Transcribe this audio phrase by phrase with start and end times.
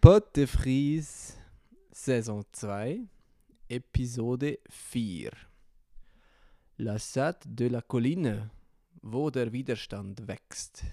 [0.00, 1.36] Pot de Frise,
[1.92, 3.04] Saison 2,
[3.68, 5.30] Episode 4.
[6.78, 8.48] La Sade de la Colline,
[9.02, 10.84] wo der Widerstand wächst.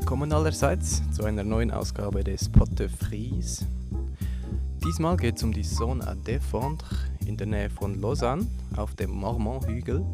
[0.00, 2.68] Willkommen allerseits zu einer neuen Ausgabe des Pot
[2.98, 3.64] Frise.
[4.84, 6.84] Diesmal geht es um die Zone à Défendre
[7.24, 8.46] in der Nähe von Lausanne
[8.76, 10.04] auf dem Marmont-Hügel.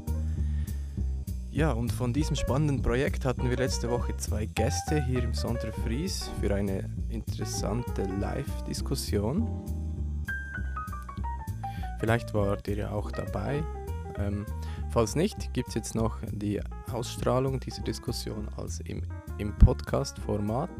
[1.50, 5.72] Ja, und von diesem spannenden Projekt hatten wir letzte Woche zwei Gäste hier im Centre
[5.72, 9.48] Frise für eine interessante Live-Diskussion.
[11.98, 13.64] Vielleicht wart ihr ja auch dabei.
[14.16, 14.46] Ähm,
[14.90, 16.60] falls nicht, gibt es jetzt noch die
[16.92, 19.02] Ausstrahlung dieser Diskussion als im,
[19.38, 20.70] im Podcast-Format,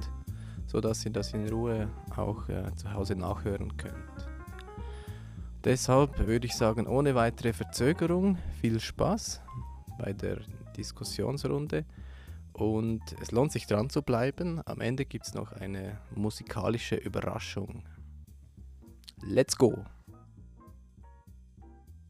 [0.67, 4.28] sodass ihr das in Ruhe auch äh, zu Hause nachhören könnt.
[5.64, 9.41] Deshalb würde ich sagen, ohne weitere Verzögerung, viel Spaß
[9.98, 10.39] bei der
[10.77, 11.84] Diskussionsrunde
[12.53, 14.61] und es lohnt sich dran zu bleiben.
[14.67, 17.84] Am Ende gibt es noch eine musikalische Überraschung.
[19.23, 19.84] Let's go!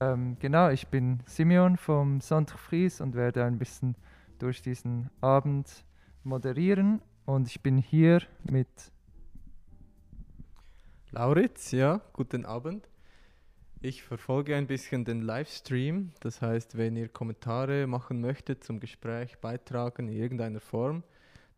[0.01, 3.95] Ähm, genau, ich bin Simeon vom Centre Fries und werde ein bisschen
[4.39, 5.85] durch diesen Abend
[6.25, 7.03] moderieren.
[7.25, 8.69] Und ich bin hier mit
[11.11, 12.89] Lauritz, ja, guten Abend.
[13.81, 16.12] Ich verfolge ein bisschen den Livestream.
[16.20, 21.03] Das heißt, wenn ihr Kommentare machen möchtet zum Gespräch beitragen in irgendeiner Form,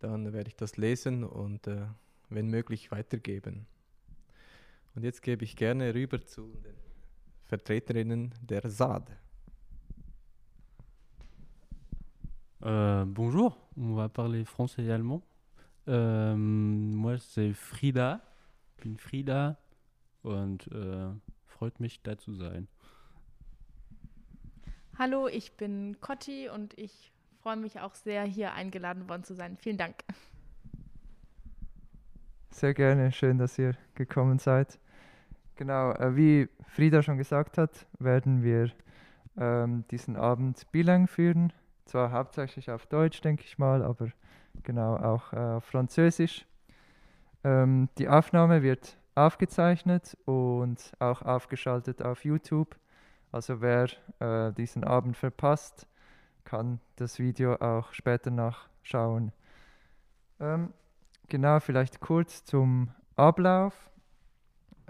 [0.01, 1.87] dann werde ich das lesen und äh,
[2.31, 3.67] wenn möglich weitergeben.
[4.95, 6.77] Und jetzt gebe ich gerne rüber zu den
[7.45, 9.11] Vertreterinnen der SAD.
[12.65, 15.23] Euh, bonjour, on va parler français et allemand.
[15.89, 18.23] Euh, moi, c'est Frida.
[18.79, 19.59] Ich bin Frida
[20.23, 21.11] und äh,
[21.47, 22.67] freut mich, da zu sein.
[24.99, 29.59] Hallo, ich bin Cotti und ich freue mich auch sehr, hier eingeladen worden zu sein.
[29.59, 29.97] Vielen Dank.
[32.51, 34.79] sehr gerne, schön, dass ihr gekommen seid.
[35.57, 38.71] Genau, äh, wie Frida schon gesagt hat, werden wir
[39.37, 41.53] ähm, diesen Abend bilang führen.
[41.85, 44.09] Zwar hauptsächlich auf Deutsch, denke ich mal, aber
[44.63, 46.47] genau auch äh, auf Französisch.
[47.45, 52.77] Ähm, die Aufnahme wird aufgezeichnet und auch aufgeschaltet auf YouTube.
[53.33, 53.89] Also wer
[54.21, 55.87] äh, diesen Abend verpasst,
[56.45, 59.33] kann das Video auch später nachschauen.
[60.41, 60.73] Ähm,
[61.29, 63.91] genau, vielleicht kurz zum Ablauf.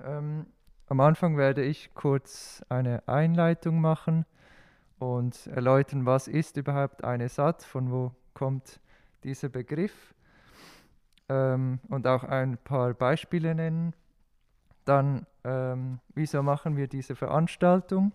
[0.03, 0.47] Ähm,
[0.87, 4.27] am Anfang werde ich kurz eine Einleitung machen
[4.99, 8.81] und erläutern, was ist überhaupt eine SAT, von wo kommt
[9.22, 10.15] dieser Begriff
[11.28, 13.94] ähm, und auch ein paar Beispiele nennen.
[14.84, 18.12] Dann, ähm, wieso machen wir diese Veranstaltung?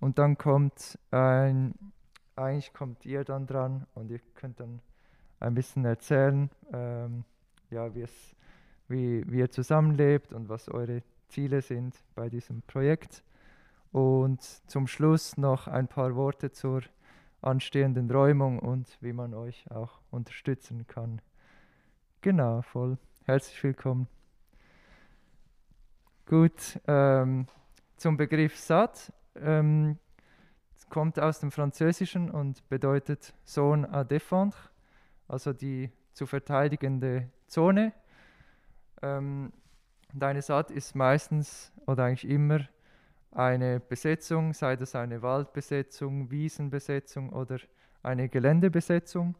[0.00, 1.74] Und dann kommt ein,
[2.36, 4.80] eigentlich kommt ihr dann dran und ihr könnt dann
[5.40, 7.24] ein bisschen erzählen, ähm,
[7.70, 7.90] ja,
[8.88, 13.22] wie, ihr zusammenlebt und was eure Ziele sind bei diesem Projekt.
[13.94, 16.82] Und zum Schluss noch ein paar Worte zur
[17.42, 21.22] anstehenden Räumung und wie man euch auch unterstützen kann.
[22.20, 22.98] Genau, voll.
[23.24, 24.08] Herzlich willkommen.
[26.26, 27.46] Gut, ähm,
[27.96, 29.12] zum Begriff Sat.
[29.36, 30.00] Ähm,
[30.90, 34.56] kommt aus dem Französischen und bedeutet Zone à défendre,
[35.28, 37.92] also die zu verteidigende Zone.
[39.02, 39.52] Ähm,
[40.16, 42.60] Deine Saat ist meistens oder eigentlich immer
[43.34, 47.58] eine Besetzung, sei das eine Waldbesetzung, Wiesenbesetzung oder
[48.02, 49.34] eine Geländebesetzung.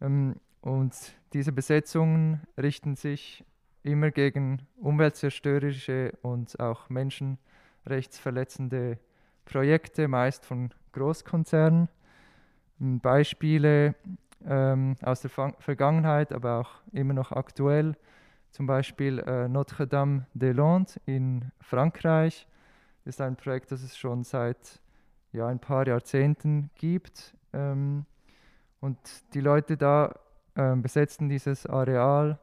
[0.00, 0.94] Ähm, und
[1.32, 3.44] diese Besetzungen richten sich
[3.82, 8.98] immer gegen umweltzerstörerische und auch menschenrechtsverletzende
[9.44, 11.90] Projekte, meist von Großkonzernen.
[12.78, 13.94] Beispiele
[14.46, 17.96] ähm, aus der Vergangenheit, aber auch immer noch aktuell
[18.50, 22.46] zum Beispiel äh, Notre-Dame-des-Landes in Frankreich.
[23.04, 24.80] Ist ein Projekt, das es schon seit
[25.32, 27.36] ja, ein paar Jahrzehnten gibt.
[27.52, 28.06] Ähm,
[28.80, 28.98] und
[29.34, 30.14] die Leute da
[30.54, 32.38] äh, besetzten dieses Areal,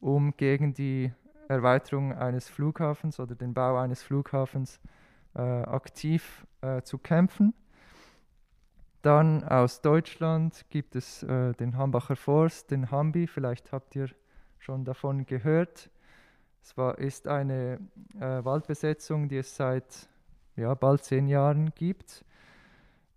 [0.00, 1.12] um gegen die
[1.48, 4.80] Erweiterung eines Flughafens oder den Bau eines Flughafens
[5.34, 7.54] äh, aktiv äh, zu kämpfen.
[9.02, 14.08] Dann aus Deutschland gibt es äh, den Hambacher Forst, den Hambi, vielleicht habt ihr
[14.58, 15.90] schon davon gehört.
[16.66, 17.78] Es war, ist eine
[18.18, 20.08] äh, Waldbesetzung, die es seit
[20.56, 22.24] ja, bald zehn Jahren gibt,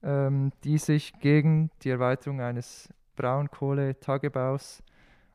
[0.03, 4.83] ähm, die sich gegen die Erweiterung eines Braunkohletagebaus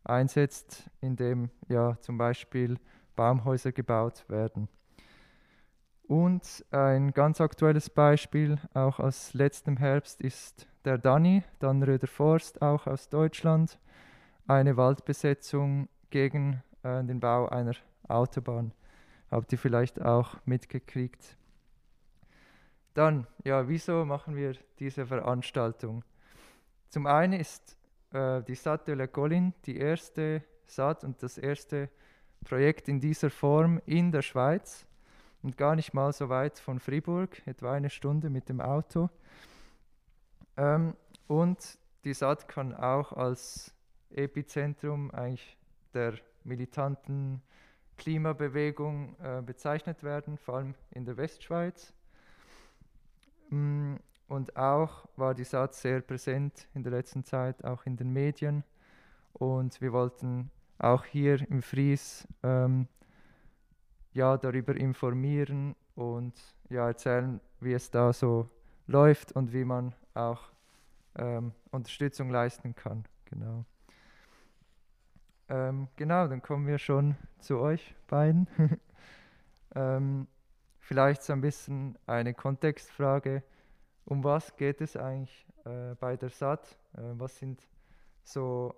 [0.04, 2.78] einsetzt, in dem ja zum Beispiel
[3.16, 4.68] Baumhäuser gebaut werden.
[6.06, 12.86] Und ein ganz aktuelles Beispiel, auch aus letztem Herbst, ist der Dani, Dannröder Forst, auch
[12.86, 13.76] aus Deutschland.
[14.46, 17.74] Eine Waldbesetzung gegen äh, den Bau einer
[18.08, 18.72] Autobahn.
[19.30, 21.36] Habt ihr vielleicht auch mitgekriegt?
[22.94, 26.04] Dann, ja, wieso machen wir diese Veranstaltung?
[26.88, 27.76] Zum einen ist
[28.12, 31.90] äh, die Sat de la Colline die erste Sat und das erste
[32.44, 34.86] Projekt in dieser Form in der Schweiz
[35.42, 39.10] und gar nicht mal so weit von Fribourg, etwa eine Stunde mit dem Auto.
[40.56, 40.94] Ähm,
[41.26, 43.74] und die SAT kann auch als
[44.10, 45.56] Epizentrum eigentlich
[45.92, 46.14] der
[46.44, 47.42] militanten
[47.96, 51.92] Klimabewegung äh, bezeichnet werden, vor allem in der Westschweiz.
[53.50, 53.96] Mm,
[54.28, 58.64] und auch war die SAT sehr präsent in der letzten Zeit, auch in den Medien.
[59.32, 62.88] Und wir wollten auch hier im Fries ähm,
[64.12, 66.34] ja, darüber informieren und
[66.70, 68.48] ja, erzählen, wie es da so
[68.86, 70.40] läuft und wie man auch
[71.16, 73.04] ähm, Unterstützung leisten kann.
[73.26, 73.64] Genau.
[75.48, 78.48] Ähm, genau, dann kommen wir schon zu euch beiden.
[79.74, 80.26] ähm,
[80.80, 83.42] vielleicht so ein bisschen eine Kontextfrage.
[84.06, 86.78] Um was geht es eigentlich äh, bei der SAT?
[86.94, 87.66] Äh, was sind
[88.22, 88.74] so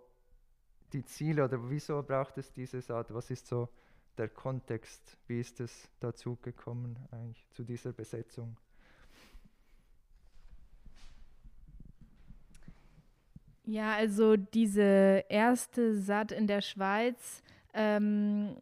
[0.92, 3.12] die Ziele oder wieso braucht es diese SAT?
[3.14, 3.68] Was ist so
[4.18, 8.56] der Kontext, wie ist es dazu gekommen eigentlich zu dieser Besetzung?
[13.68, 17.42] Ja, also diese erste SAT in der Schweiz
[17.74, 18.56] ähm,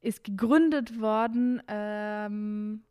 [0.00, 2.82] ist gegründet worden ähm,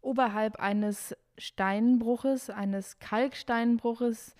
[0.00, 4.36] oberhalb eines Steinbruches, eines Kalksteinbruches,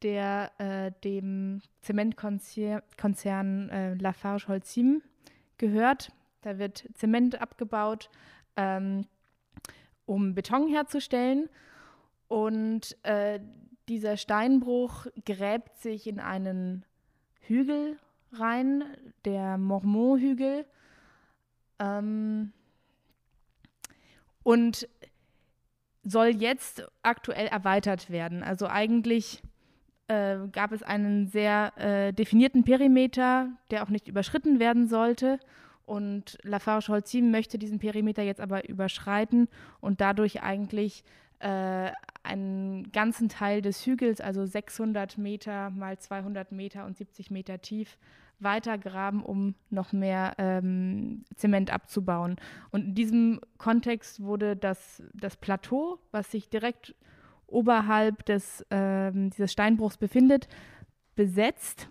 [0.00, 5.02] der äh, dem Zementkonzern äh, Lafarge Holcim
[5.58, 6.10] gehört.
[6.40, 8.08] Da wird Zement abgebaut,
[8.56, 9.06] ähm,
[10.06, 11.50] um Beton herzustellen.
[12.28, 13.40] Und äh,
[13.92, 16.86] dieser Steinbruch gräbt sich in einen
[17.42, 17.98] Hügel
[18.32, 18.84] rein,
[19.26, 20.64] der Mormont-Hügel.
[21.78, 22.52] Ähm,
[24.42, 24.88] und
[26.02, 28.42] soll jetzt aktuell erweitert werden.
[28.42, 29.42] Also eigentlich
[30.08, 35.38] äh, gab es einen sehr äh, definierten Perimeter, der auch nicht überschritten werden sollte.
[35.84, 39.48] Und Lafarge Holcim möchte diesen Perimeter jetzt aber überschreiten
[39.80, 41.04] und dadurch eigentlich
[41.40, 41.90] äh,
[42.22, 47.98] einen ganzen Teil des Hügels, also 600 Meter mal 200 Meter und 70 Meter tief,
[48.38, 52.36] weitergraben, um noch mehr ähm, Zement abzubauen.
[52.70, 56.94] Und in diesem Kontext wurde das, das Plateau, was sich direkt
[57.46, 60.48] oberhalb des, ähm, dieses Steinbruchs befindet,
[61.14, 61.88] besetzt,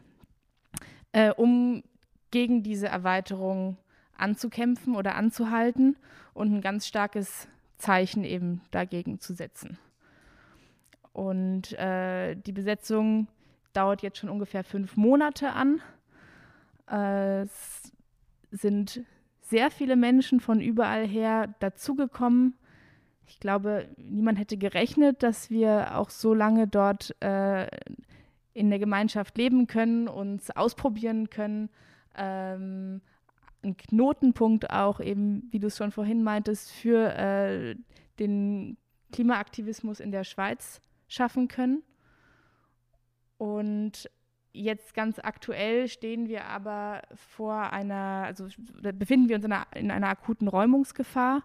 [1.11, 1.83] äh, um
[2.31, 3.77] gegen diese Erweiterung
[4.17, 5.97] anzukämpfen oder anzuhalten
[6.33, 7.47] und ein ganz starkes
[7.77, 9.77] Zeichen eben dagegen zu setzen.
[11.13, 13.27] Und äh, die Besetzung
[13.73, 15.81] dauert jetzt schon ungefähr fünf Monate an.
[16.89, 17.91] Äh, es
[18.51, 19.01] sind
[19.41, 22.55] sehr viele Menschen von überall her dazugekommen.
[23.27, 27.67] Ich glaube, niemand hätte gerechnet, dass wir auch so lange dort äh,
[28.53, 31.69] in der Gemeinschaft leben können, uns ausprobieren können.
[32.15, 33.01] Ähm,
[33.63, 37.75] ein Knotenpunkt auch eben, wie du es schon vorhin meintest, für äh,
[38.19, 38.77] den
[39.11, 41.83] Klimaaktivismus in der Schweiz schaffen können.
[43.37, 44.09] Und
[44.53, 48.47] jetzt ganz aktuell stehen wir aber vor einer, also
[48.81, 51.41] befinden wir uns in einer, in einer akuten Räumungsgefahr.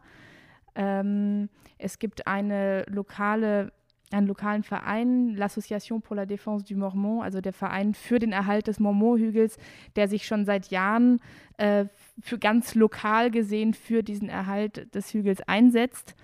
[0.74, 3.72] Ähm, es gibt eine lokale
[4.12, 8.68] einen lokalen Verein, l'Association pour la Défense du Mormont, also der Verein für den Erhalt
[8.68, 9.58] des Mormont-Hügels,
[9.96, 11.20] der sich schon seit Jahren
[11.56, 11.86] äh,
[12.20, 16.14] für ganz lokal gesehen für diesen Erhalt des Hügels einsetzt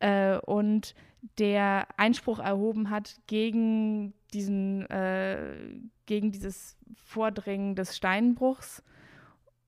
[0.00, 0.94] äh, und
[1.38, 8.82] der Einspruch erhoben hat gegen diesen, äh, gegen dieses Vordringen des Steinbruchs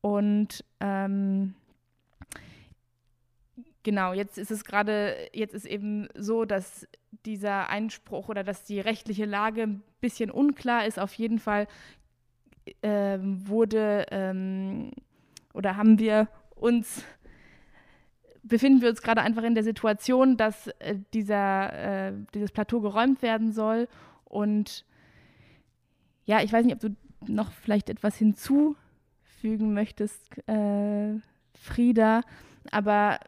[0.00, 1.54] und ähm,
[3.85, 6.87] Genau, jetzt ist es gerade, jetzt ist eben so, dass
[7.26, 11.00] dieser Einspruch oder dass die rechtliche Lage ein bisschen unklar ist.
[11.00, 11.66] Auf jeden Fall
[12.82, 14.92] ähm, wurde ähm,
[15.52, 17.04] oder haben wir uns
[18.42, 23.22] befinden wir uns gerade einfach in der Situation, dass äh, dieser, äh, dieses Plateau geräumt
[23.22, 23.88] werden soll.
[24.25, 24.84] Und
[26.25, 26.96] ja, ich weiß nicht, ob du
[27.26, 31.14] noch vielleicht etwas hinzufügen möchtest, äh,
[31.54, 32.22] Frieda,
[32.70, 33.20] aber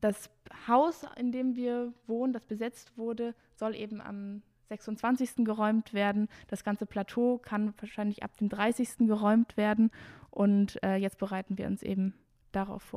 [0.00, 0.30] das
[0.68, 5.44] Haus, in dem wir wohnen, das besetzt wurde, soll eben am 26.
[5.44, 6.28] geräumt werden.
[6.48, 9.06] Das ganze Plateau kann wahrscheinlich ab dem 30.
[9.08, 9.90] geräumt werden.
[10.30, 12.14] Und äh, jetzt bereiten wir uns eben
[12.52, 12.94] darauf.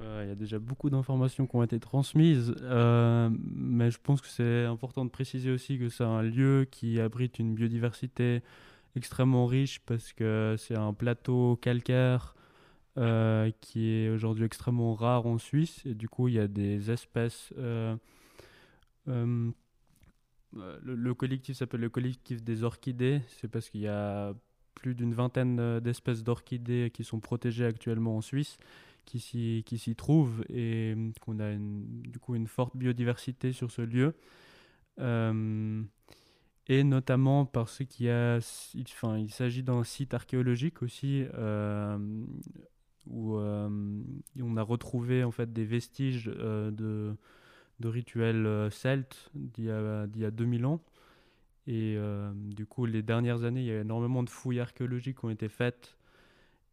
[0.00, 4.20] Euh, il y a déjà beaucoup d'informations qui ont été transmises, euh, mais je pense
[4.20, 8.42] que c'est important de préciser aussi que c'est un lieu qui abrite une biodiversité
[8.94, 12.34] extrêmement riche parce que c'est un plateau calcaire
[12.98, 16.90] euh, qui est aujourd'hui extrêmement rare en Suisse et du coup il y a des
[16.90, 17.54] espèces.
[19.06, 19.52] le,
[21.14, 24.34] collectif s'appelle le collectif des orchidées, c'est parce qu'il y a
[24.76, 28.58] plus d'une vingtaine d'espèces d'orchidées qui sont protégées actuellement en Suisse
[29.06, 33.82] qui s'y trouvent et euh, qu'on a une, du coup une forte biodiversité sur ce
[33.82, 34.14] lieu.
[34.98, 35.82] Euh,
[36.68, 41.96] et notamment parce qu'il a, s'agit d'un site archéologique aussi euh,
[43.06, 47.16] où on a retrouvé en fait des vestiges de,
[47.84, 50.80] rituels celtes d'il y, y a 2000 ans.
[51.66, 51.98] Et
[52.34, 55.48] du coup, les dernières années, il y a énormément de fouilles archéologiques qui ont été
[55.48, 55.96] faites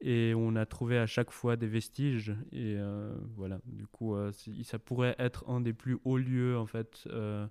[0.05, 2.35] et on a trouvé à chaque fois des vestiges.
[2.51, 3.59] Et euh, voilà.
[3.65, 4.31] Du coup euh,
[4.63, 6.57] ça pourrait être un des plus hauts lieux
[7.07, 7.47] euh,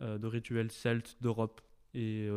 [0.00, 1.60] de rituels celtes d'Europe.
[1.94, 2.28] Et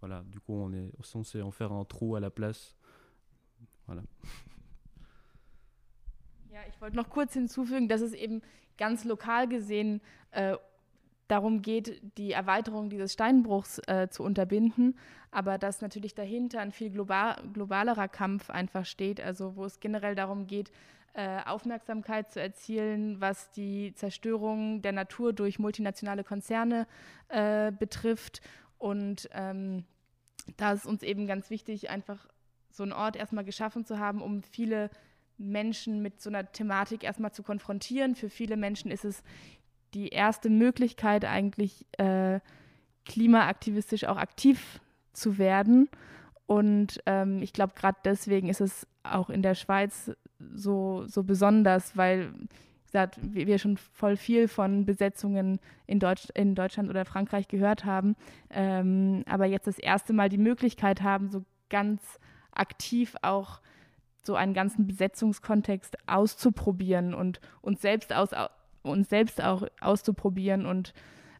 [0.00, 0.22] voilà.
[0.28, 2.76] Du coup on est censé en faire un trou à la place.
[3.86, 4.02] Voilà
[11.28, 14.96] darum geht, die Erweiterung dieses Steinbruchs äh, zu unterbinden,
[15.30, 20.14] aber dass natürlich dahinter ein viel global, globalerer Kampf einfach steht, also wo es generell
[20.14, 20.70] darum geht,
[21.14, 26.86] äh, Aufmerksamkeit zu erzielen, was die Zerstörung der Natur durch multinationale Konzerne
[27.28, 28.42] äh, betrifft.
[28.78, 29.84] Und ähm,
[30.58, 32.28] da ist uns eben ganz wichtig, einfach
[32.70, 34.90] so einen Ort erstmal geschaffen zu haben, um viele
[35.38, 38.14] Menschen mit so einer Thematik erstmal zu konfrontieren.
[38.14, 39.22] Für viele Menschen ist es
[39.96, 42.40] die erste Möglichkeit, eigentlich äh,
[43.06, 44.80] klimaaktivistisch auch aktiv
[45.12, 45.88] zu werden.
[46.46, 51.96] Und ähm, ich glaube, gerade deswegen ist es auch in der Schweiz so, so besonders,
[51.96, 52.32] weil
[52.84, 58.16] gesagt, wir schon voll viel von Besetzungen in, Deutsch, in Deutschland oder Frankreich gehört haben,
[58.50, 62.02] ähm, aber jetzt das erste Mal die Möglichkeit haben, so ganz
[62.52, 63.60] aktiv auch
[64.22, 68.30] so einen ganzen Besetzungskontext auszuprobieren und uns selbst aus,
[68.86, 70.92] uns selbst auch auszuprobieren und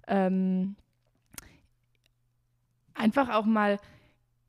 [0.07, 0.77] ähm,
[2.95, 3.79] einfach auch mal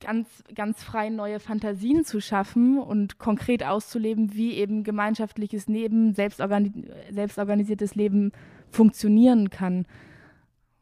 [0.00, 6.72] ganz, ganz frei neue Fantasien zu schaffen und konkret auszuleben, wie eben gemeinschaftliches Leben, selbstorgani
[7.10, 8.32] selbstorganisiertes Leben
[8.70, 9.86] funktionieren kann.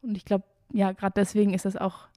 [0.01, 2.07] Und ich glaube, ja, gerade deswegen ist das auch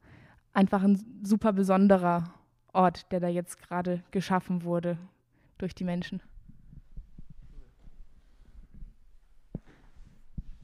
[0.52, 2.34] einfach ein super besonderer
[2.72, 4.98] Ort, der da jetzt gerade geschaffen wurde
[5.58, 6.20] durch die Menschen.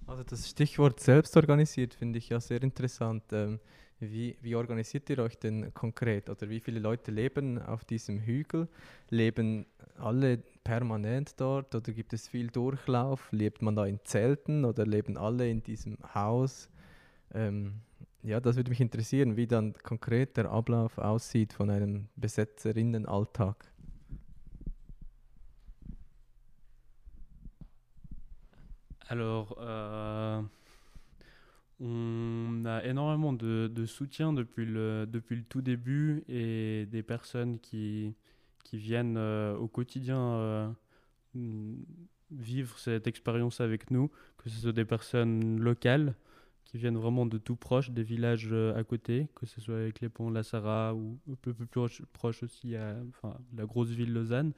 [0.06, 3.24] Also das Stichwort selbstorganisiert finde ich ja sehr interessant.
[3.32, 3.58] Ähm,
[3.98, 6.28] wie, wie organisiert ihr euch denn konkret?
[6.28, 8.68] Oder wie viele Leute leben auf diesem Hügel?
[9.10, 9.66] Leben
[9.98, 13.32] alle permanent dort oder gibt es viel Durchlauf?
[13.32, 16.68] Lebt man da in Zelten oder leben alle in diesem Haus?
[17.34, 17.80] Ähm,
[18.22, 23.72] ja, das würde mich interessieren, wie dann konkret der Ablauf aussieht von einem Besetzerinnenalltag.
[29.08, 30.42] Alors, euh,
[31.78, 38.14] on a énormément de, soutien depuis le, depuis le tout début et des personnes qui,
[38.64, 40.68] qui viennent euh, au quotidien euh,
[42.32, 46.14] vivre cette expérience avec nous, que ce soit des personnes locales
[46.64, 50.08] qui viennent vraiment de tout proche, des villages à côté, que ce soit avec les
[50.08, 52.96] ponts La Sarah ou un peu plus proche, aussi à
[53.56, 54.52] la grosse ville Lausanne.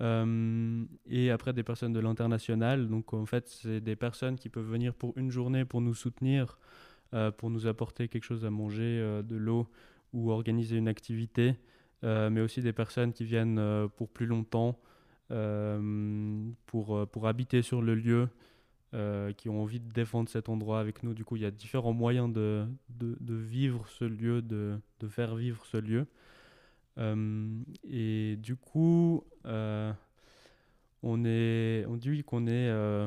[0.00, 2.88] Euh, et après des personnes de l'international.
[2.88, 6.58] Donc en fait, c'est des personnes qui peuvent venir pour une journée pour nous soutenir,
[7.14, 9.68] euh, pour nous apporter quelque chose à manger, euh, de l'eau
[10.12, 11.54] ou organiser une activité,
[12.02, 13.60] mais aussi des personnes qui viennent
[13.96, 14.78] pour plus longtemps,
[16.66, 18.28] pour, pour habiter sur le lieu.
[19.36, 21.12] qui ont envie de défendre cet endroit avec nous.
[21.12, 25.08] Du coup, il y a différents moyens de, de, de vivre ce lieu, de, de,
[25.08, 26.06] faire vivre ce lieu.
[26.98, 29.92] Euh, et du coup, euh,
[31.02, 33.06] on, est, on dit qu'on est euh,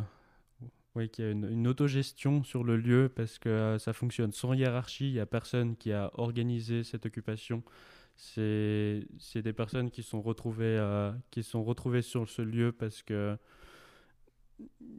[0.95, 5.09] oui, qu'il y a une, autogestion sur le lieu parce que ça fonctionne sans hiérarchie.
[5.09, 7.63] Il n'y a personne qui a organisé cette occupation.
[8.15, 9.05] c'est
[9.35, 10.79] des personnes qui sont retrouvées,
[11.31, 13.37] qui sont retrouvées sur ce lieu parce que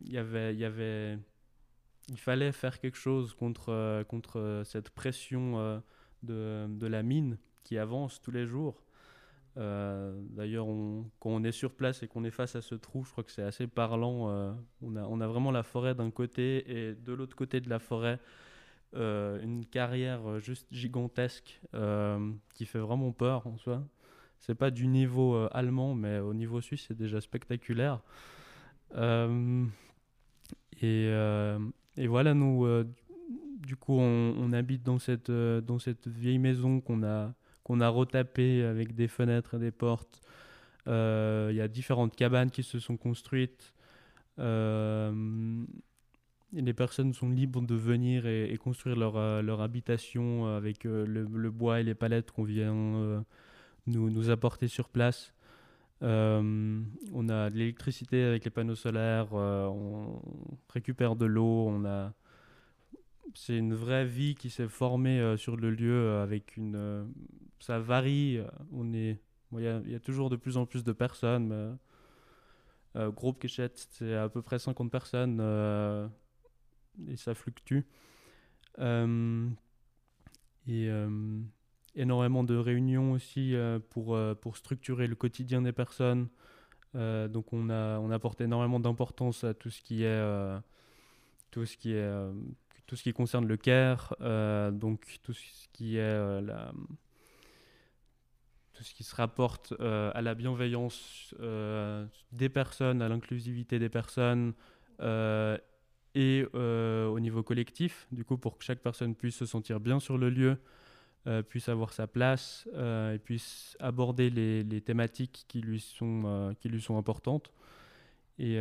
[0.07, 1.19] y avait, y avait,
[2.09, 5.83] il fallait faire quelque chose contre, contre cette pression
[6.23, 8.83] de, de, la mine qui avance tous les jours.
[9.57, 10.67] D'ailleurs,
[11.21, 13.31] quand on est sur place et qu'on est face à ce trou, je crois que
[13.31, 14.57] c'est assez parlant.
[14.81, 17.79] on, a, on a vraiment la forêt d'un côté et de l'autre côté de la
[17.79, 18.19] forêt,
[18.95, 23.83] euh, une carrière euh, juste gigantesque euh, qui fait vraiment peur en soi.
[24.39, 28.01] C'est pas du niveau allemand, mais au niveau suisse, c'est déjà spectaculaire.
[30.83, 31.09] Et,
[32.09, 32.67] voilà, nous,
[33.61, 35.31] du coup, on, habite dans cette
[36.09, 37.33] vieille maison qu'on a,
[37.65, 40.21] qu'on a retapée avec des fenêtres et des portes.
[40.87, 43.75] Il y a différentes cabanes qui se sont construites.
[44.39, 45.65] Euh,
[46.53, 51.51] les personnes sont libres de venir et, construire leur, euh, leur, habitation avec euh, le,
[51.51, 53.21] bois et les palettes qu'on vient euh,
[53.87, 55.35] nous, nous, apporter sur place.
[56.03, 60.21] on a de l'électricité avec les panneaux solaires, on
[60.69, 62.13] récupère de l'eau, a
[63.35, 67.07] c'est une vraie vie qui s'est formée sur le lieu avec une
[67.63, 68.41] ça varie
[68.73, 69.19] on est
[69.55, 71.79] il y, a toujours de plus en plus de personnes
[72.95, 75.41] groupe Quéchette c'est à peu près 50 personnes
[77.09, 77.81] et ça fluctue.
[78.79, 79.49] Euh,
[80.67, 81.41] et euh,
[81.95, 86.29] énormément de réunions aussi euh, pour, pour structurer le quotidien des personnes.
[86.95, 90.23] donc on, a, on apporte énormément d'importance à tout ce qui est,
[91.51, 92.13] tout ce qui est
[92.87, 94.15] tout ce qui concerne le care,
[94.73, 96.73] donc tout ce qui est la,
[98.83, 101.35] ce qui se rapporte à la bienveillance
[102.33, 104.55] des personnes, à l'inclusivité des personnes
[106.15, 109.99] et euh, au niveau collectif, du coup, pour que chaque personne puisse se sentir bien
[109.99, 110.59] sur le lieu,
[111.27, 116.55] euh, puisse avoir sa place euh, et puisse aborder les, les, thématiques qui lui sont,
[116.61, 117.53] qui lui sont importantes.
[118.39, 118.59] Et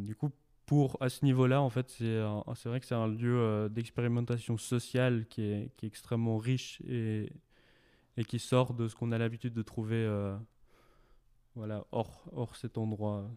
[0.00, 0.30] du coup,
[0.66, 5.42] pour, à ce niveau-là, en fait, c'est vrai que c'est un lieu d'expérimentation sociale qui
[5.42, 7.30] est, qui est, extrêmement riche et,
[8.16, 10.06] et qui sort de ce qu'on a l'habitude de trouver
[11.54, 13.30] voilà, hors, hors cet endroit.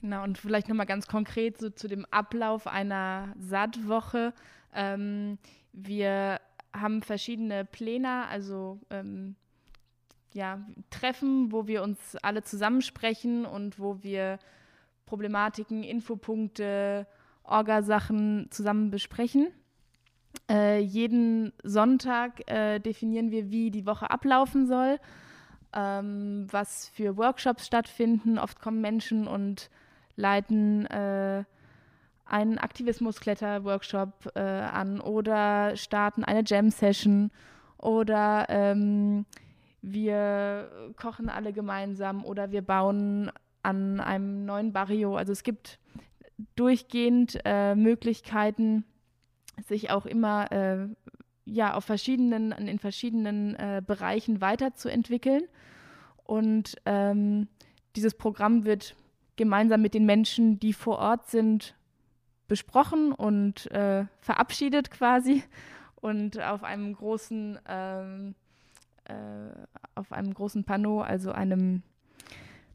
[0.00, 4.32] Genau, und vielleicht nochmal ganz konkret so zu dem Ablauf einer Saatwoche.
[4.72, 5.38] Ähm,
[5.72, 6.40] wir
[6.72, 9.34] haben verschiedene Pläne, also ähm,
[10.34, 14.38] ja, Treffen, wo wir uns alle zusammensprechen und wo wir
[15.06, 17.06] Problematiken, Infopunkte,
[17.42, 19.48] Orgasachen zusammen besprechen.
[20.50, 24.98] Äh, jeden Sonntag äh, definieren wir, wie die Woche ablaufen soll,
[25.74, 28.38] ähm, was für Workshops stattfinden.
[28.38, 29.68] Oft kommen Menschen und
[30.16, 31.44] leiten äh,
[32.24, 37.30] einen Aktivismuskletter-Workshop äh, an oder starten eine Jam-Session
[37.78, 39.26] oder ähm,
[39.82, 43.30] wir kochen alle gemeinsam oder wir bauen
[43.62, 45.16] an einem neuen Barrio.
[45.16, 45.78] Also es gibt
[46.56, 48.84] durchgehend äh, Möglichkeiten,
[49.68, 50.88] sich auch immer äh,
[51.44, 55.42] ja, auf verschiedenen, in verschiedenen äh, Bereichen weiterzuentwickeln.
[56.24, 57.48] Und ähm,
[57.96, 58.94] dieses Programm wird
[59.36, 61.74] gemeinsam mit den Menschen, die vor Ort sind,
[62.48, 65.44] besprochen und äh, verabschiedet quasi
[65.96, 68.34] und auf einem großen ähm,
[69.08, 69.14] äh,
[69.94, 71.82] auf einem großen Panneau, also einem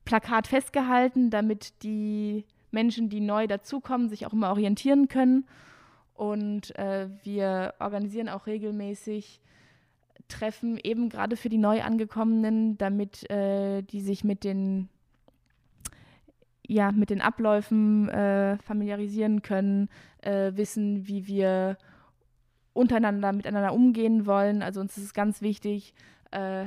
[0.03, 5.45] Plakat festgehalten, damit die Menschen, die neu dazukommen, sich auch immer orientieren können.
[6.23, 9.41] Und äh, wir organisieren auch regelmäßig
[10.29, 14.87] Treffen eben gerade für die Neuangekommenen, damit äh, die sich mit den
[16.65, 19.89] ja, mit den Abläufen äh, familiarisieren können,
[20.21, 21.77] äh, wissen, wie wir
[22.71, 24.63] untereinander miteinander umgehen wollen.
[24.63, 25.93] Also uns ist es ganz wichtig,
[26.31, 26.63] äh,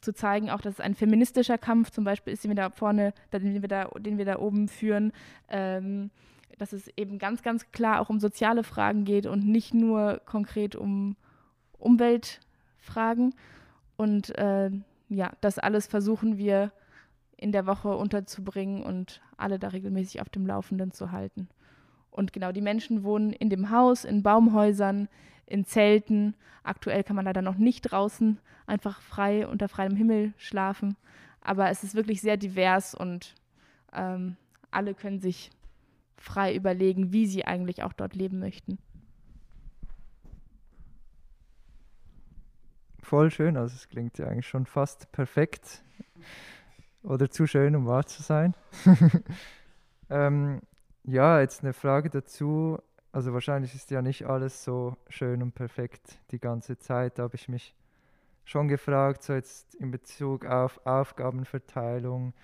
[0.00, 3.14] zu zeigen, auch dass es ein feministischer Kampf zum Beispiel ist, den wir da vorne,
[3.32, 5.12] den wir da, den wir da oben führen.
[5.48, 6.10] Ähm,
[6.60, 10.76] dass es eben ganz, ganz klar auch um soziale Fragen geht und nicht nur konkret
[10.76, 11.16] um
[11.78, 13.34] Umweltfragen.
[13.96, 14.70] Und äh,
[15.08, 16.70] ja, das alles versuchen wir
[17.38, 21.48] in der Woche unterzubringen und alle da regelmäßig auf dem Laufenden zu halten.
[22.10, 25.08] Und genau, die Menschen wohnen in dem Haus, in Baumhäusern,
[25.46, 26.36] in Zelten.
[26.62, 30.98] Aktuell kann man leider noch nicht draußen einfach frei unter freiem Himmel schlafen.
[31.40, 33.34] Aber es ist wirklich sehr divers und
[33.94, 34.36] ähm,
[34.70, 35.50] alle können sich
[36.20, 38.78] frei überlegen, wie sie eigentlich auch dort leben möchten.
[43.02, 45.82] Voll schön, also es klingt ja eigentlich schon fast perfekt
[47.02, 48.54] oder zu schön, um wahr zu sein.
[50.10, 50.60] ähm,
[51.04, 52.78] ja, jetzt eine Frage dazu.
[53.10, 57.18] also wahrscheinlich ist ja nicht alles so schön und perfekt die ganze Zeit.
[57.18, 57.74] Da habe ich mich
[58.44, 62.34] schon gefragt, so jetzt in Bezug auf Aufgabenverteilung,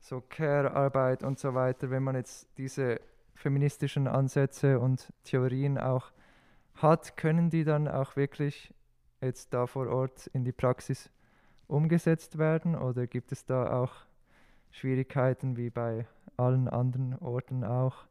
[0.00, 3.00] so Care-Arbeit und so weiter, wenn man jetzt diese
[3.34, 6.12] feministischen Ansätze und Theorien auch
[6.74, 8.72] hat, können die dann auch wirklich
[9.20, 11.10] jetzt da vor Ort in die Praxis
[11.66, 13.92] umgesetzt werden oder gibt es da auch
[14.70, 18.06] Schwierigkeiten wie bei allen anderen Orten auch?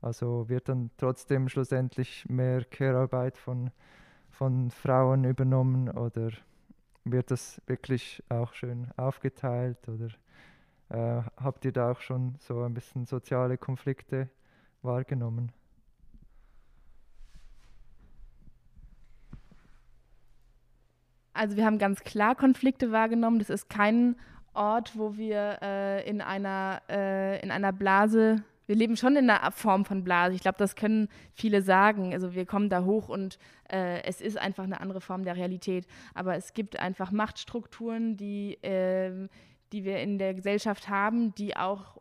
[0.00, 3.70] Also wird dann trotzdem schlussendlich mehr Care-Arbeit von,
[4.30, 6.30] von Frauen übernommen oder
[7.04, 10.08] wird das wirklich auch schön aufgeteilt oder
[10.88, 14.28] äh, habt ihr da auch schon so ein bisschen soziale Konflikte
[14.82, 15.52] wahrgenommen?
[21.34, 23.38] Also wir haben ganz klar Konflikte wahrgenommen.
[23.38, 24.16] Das ist kein
[24.54, 29.50] Ort, wo wir äh, in, einer, äh, in einer Blase, wir leben schon in einer
[29.50, 30.34] Form von Blase.
[30.34, 32.12] Ich glaube, das können viele sagen.
[32.12, 33.38] Also wir kommen da hoch und
[33.70, 35.86] äh, es ist einfach eine andere Form der Realität.
[36.14, 39.30] Aber es gibt einfach Machtstrukturen, die, ähm,
[39.72, 41.96] die wir in der Gesellschaft haben, die auch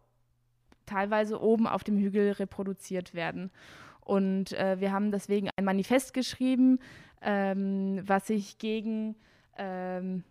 [0.91, 3.51] teilweise oben auf dem Hügel reproduziert werden.
[4.01, 6.79] Und äh, wir haben deswegen ein Manifest geschrieben,
[7.21, 9.15] ähm, was sich gegen
[9.57, 10.23] ähm,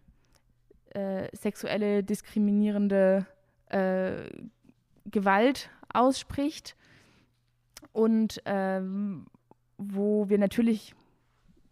[0.91, 3.27] äh, sexuelle diskriminierende
[3.69, 4.29] äh,
[5.07, 6.77] Gewalt ausspricht
[7.93, 9.27] und ähm,
[9.79, 10.95] wo wir natürlich,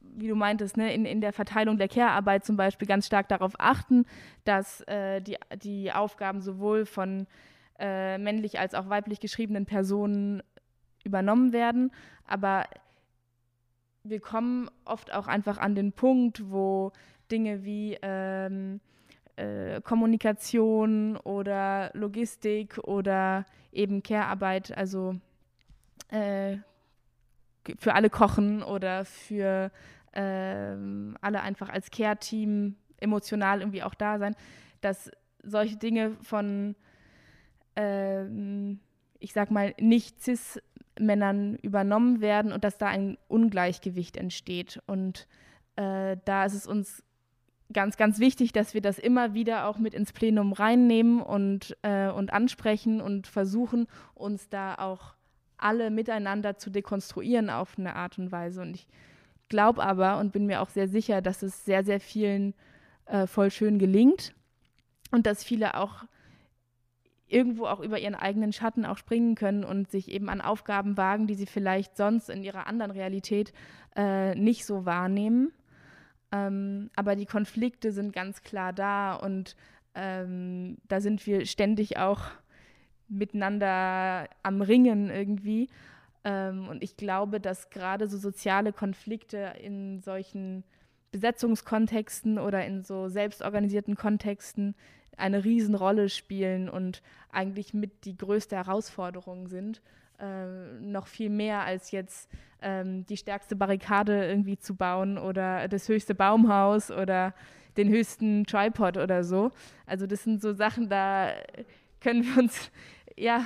[0.01, 3.53] wie du meintest, ne, in, in der Verteilung der Care-Arbeit zum Beispiel ganz stark darauf
[3.59, 4.07] achten,
[4.45, 7.27] dass äh, die, die Aufgaben sowohl von
[7.79, 10.43] äh, männlich als auch weiblich geschriebenen Personen
[11.05, 11.91] übernommen werden.
[12.27, 12.65] Aber
[14.05, 16.93] wir kommen oft auch einfach an den Punkt, wo
[17.31, 18.81] Dinge wie ähm,
[19.37, 25.15] äh, Kommunikation oder Logistik oder eben Care-Arbeit, also
[26.09, 26.57] äh,
[27.79, 29.71] für alle kochen oder für
[30.13, 34.35] äh, alle einfach als Care-Team emotional irgendwie auch da sein,
[34.81, 35.11] dass
[35.43, 36.75] solche Dinge von,
[37.79, 38.81] ähm,
[39.21, 40.61] ich sag mal, nicht cis
[40.99, 44.83] Männern übernommen werden und dass da ein Ungleichgewicht entsteht.
[44.87, 45.29] Und
[45.77, 47.05] äh, da ist es uns
[47.73, 52.09] ganz, ganz wichtig, dass wir das immer wieder auch mit ins Plenum reinnehmen und, äh,
[52.09, 55.15] und ansprechen und versuchen, uns da auch
[55.57, 58.61] alle miteinander zu dekonstruieren auf eine Art und Weise.
[58.61, 58.89] Und ich
[59.49, 62.55] glaube aber und bin mir auch sehr sicher, dass es sehr, sehr vielen
[63.07, 64.35] äh, voll schön gelingt
[65.13, 66.05] und dass viele auch
[67.29, 71.27] irgendwo auch über ihren eigenen Schatten auch springen können und sich eben an Aufgaben wagen,
[71.27, 73.53] die sie vielleicht sonst in ihrer anderen Realität
[73.97, 75.53] äh, nicht so wahrnehmen.
[76.33, 79.57] Ähm, aber die Konflikte sind ganz klar da und
[79.95, 82.23] ähm, da sind wir ständig auch
[83.09, 85.69] miteinander am Ringen irgendwie.
[86.25, 90.65] Ähm, und ich glaube, dass gerade so soziale Konflikte in solchen
[91.11, 94.75] Besetzungskontexten oder in so selbstorganisierten Kontexten
[95.19, 99.83] eine Riesenrolle spielen und eigentlich mit die größte Herausforderung sind.
[100.19, 100.47] Äh,
[100.81, 102.29] noch viel mehr als jetzt
[102.61, 107.35] ähm, die stärkste Barrikade irgendwie zu bauen oder das höchste Baumhaus oder
[107.77, 109.53] den höchsten Tripod oder so.
[109.87, 111.33] Also das sind so Sachen, da
[112.01, 112.71] können wir uns,
[113.17, 113.45] ja,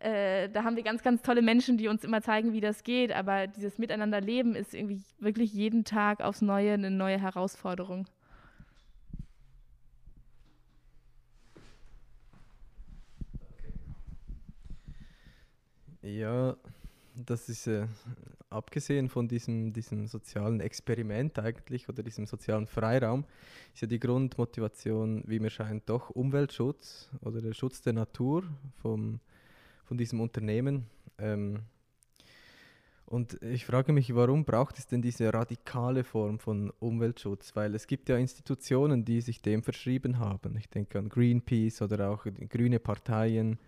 [0.00, 3.12] äh, da haben wir ganz, ganz tolle Menschen, die uns immer zeigen, wie das geht.
[3.12, 8.06] Aber dieses Miteinanderleben ist irgendwie wirklich jeden Tag aufs Neue eine neue Herausforderung.
[16.02, 16.56] Ja,
[17.26, 17.86] das ist äh,
[18.50, 23.24] abgesehen von diesem, diesem sozialen Experiment eigentlich oder diesem sozialen Freiraum,
[23.74, 28.44] ist ja die Grundmotivation, wie mir scheint, doch Umweltschutz oder der Schutz der Natur
[28.80, 29.18] vom,
[29.84, 30.86] von diesem Unternehmen.
[31.18, 31.60] Ähm,
[33.06, 37.56] und ich frage mich, warum braucht es denn diese radikale Form von Umweltschutz?
[37.56, 40.56] Weil es gibt ja Institutionen, die sich dem verschrieben haben.
[40.58, 43.58] Ich denke an Greenpeace oder auch grüne Parteien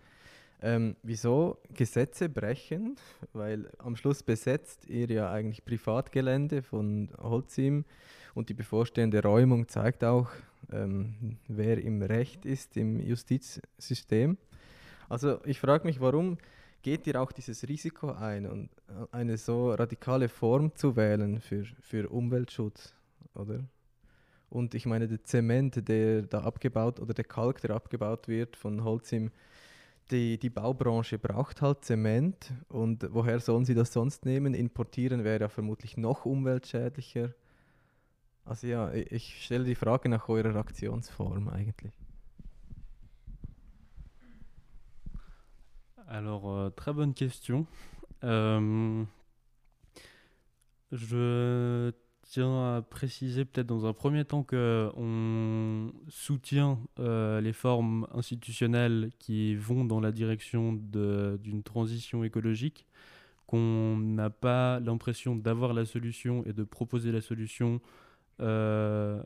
[0.61, 2.95] ähm, wieso Gesetze brechen?
[3.33, 7.85] Weil am Schluss besetzt ihr ja eigentlich Privatgelände von Holzim
[8.33, 10.29] und die bevorstehende Räumung zeigt auch,
[10.71, 14.37] ähm, wer im Recht ist im Justizsystem.
[15.09, 16.37] Also ich frage mich, warum
[16.81, 21.65] geht ihr auch dieses Risiko ein und äh, eine so radikale Form zu wählen für,
[21.81, 22.93] für Umweltschutz,
[23.35, 23.63] oder?
[24.49, 28.83] Und ich meine, der Zement, der da abgebaut oder der Kalk, der abgebaut wird von
[28.83, 29.31] Holzim,
[30.09, 34.53] die, die Baubranche braucht halt Zement und woher sollen sie das sonst nehmen?
[34.53, 37.33] Importieren wäre ja vermutlich noch umweltschädlicher.
[38.43, 41.93] Also ja, ich stelle die Frage nach eurer Aktionsform eigentlich.
[46.07, 47.65] Alors, euh, très bonne question.
[48.23, 49.05] Euh,
[50.91, 51.93] je
[52.31, 59.53] tiens à préciser peut-être dans un premier temps qu'on soutient euh, les formes institutionnelles qui
[59.55, 62.87] vont dans la direction d'une transition écologique,
[63.47, 67.81] qu'on n'a pas l'impression d'avoir la solution et de proposer la solution,
[68.39, 69.21] euh,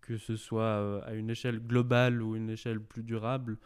[0.00, 3.58] que ce soit euh, à une échelle globale ou une échelle plus durable.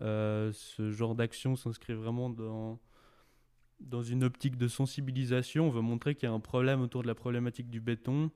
[0.00, 2.78] ce genre d'action s'inscrit vraiment dans
[3.84, 7.06] dans une optique de sensibilisation, on veut montrer qu'il y a un problème autour de
[7.06, 8.30] la problématique du béton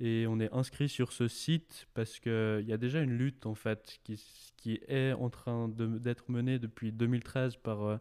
[0.00, 3.54] et on est inscrit sur ce site parce qu'il y a déjà une lutte en
[3.54, 7.96] fait qui, est en train d'être menée depuis 2013 par euh,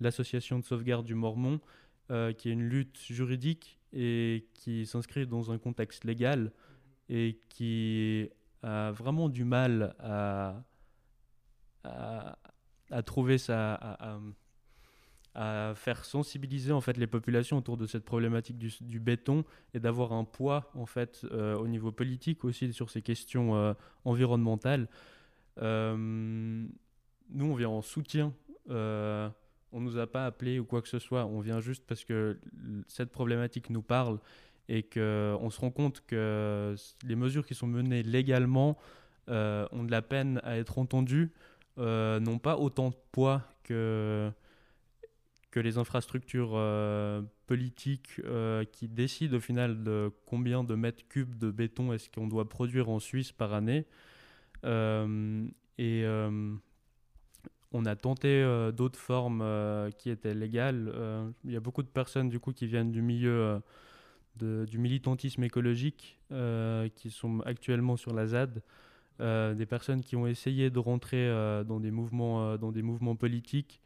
[0.00, 1.60] l'association de sauvegarde du Mormon,
[2.10, 6.52] euh, qui est une lutte juridique et qui s'inscrit dans un contexte légal
[7.08, 8.28] et qui
[8.62, 10.64] a vraiment du mal à,
[13.06, 13.98] trouver sa...
[15.34, 20.12] à faire sensibiliser en fait les populations autour de cette problématique du, béton et d'avoir
[20.12, 23.72] un poids en fait euh, au niveau politique aussi sur ces questions euh,
[24.04, 24.88] environnementales.
[25.60, 28.34] Euh, nous, on vient en soutien.
[28.68, 31.24] on nous a pas appelé ou quoi que ce soit.
[31.24, 32.38] On vient juste parce que
[32.86, 34.18] cette problématique nous parle
[34.68, 38.76] et qu'on se rend compte que les mesures qui sont menées légalement
[39.28, 41.32] ont de la peine à être entendues,
[41.78, 44.30] n'ont pas autant de poids que
[45.52, 51.36] que les infrastructures euh, politiques euh, qui décident au final de combien de mètres cubes
[51.36, 53.86] de béton est-ce qu'on doit produire en Suisse par année.
[54.64, 55.46] Euh,
[55.78, 56.04] et
[57.74, 58.44] on a tenté
[58.76, 59.44] d'autres formes
[59.98, 60.92] qui étaient légales.
[61.44, 63.60] Il y a beaucoup de personnes du coup qui viennent du milieu
[64.36, 66.20] du militantisme écologique
[66.94, 68.62] qui sont actuellement sur la ZAD.
[69.18, 71.26] des personnes qui ont essayé de rentrer
[71.66, 73.81] dans des mouvements, dans des mouvements politiques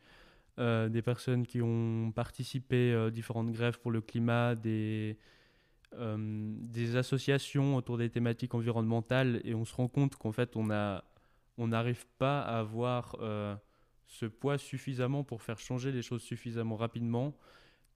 [0.58, 5.18] euh, des personnes qui ont participé à euh, différentes grèves pour le climat, des,
[5.98, 10.68] euh, des associations autour des thématiques environnementales, et on se rend compte qu'en fait, on
[11.58, 13.16] on n'arrive pas à avoir
[14.06, 17.34] ce poids suffisamment pour faire changer les choses suffisamment rapidement,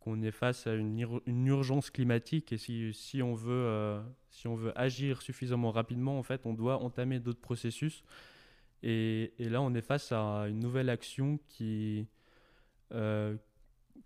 [0.00, 4.54] qu'on est face à une, une, urgence climatique, et si, si on veut, si on
[4.54, 8.02] veut agir suffisamment rapidement, en fait, on doit entamer d'autres processus.
[8.82, 12.06] Et, et, là, on est face à une nouvelle action qui,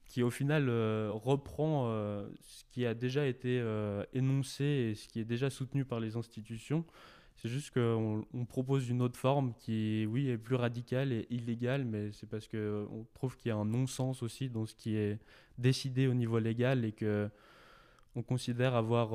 [0.06, 3.62] qui au final euh, reprend euh, ce qui a déjà été
[4.12, 6.84] énoncé et ce qui est déjà soutenu par les institutions.
[7.36, 11.84] C'est juste qu'on on propose une autre forme qui, oui, est plus radicale et illégale,
[11.84, 15.18] mais c'est parce qu'on trouve qu'il y a un non-sens aussi dans ce qui est
[15.58, 17.28] décidé au niveau légal et que
[18.14, 19.10] on considère avoir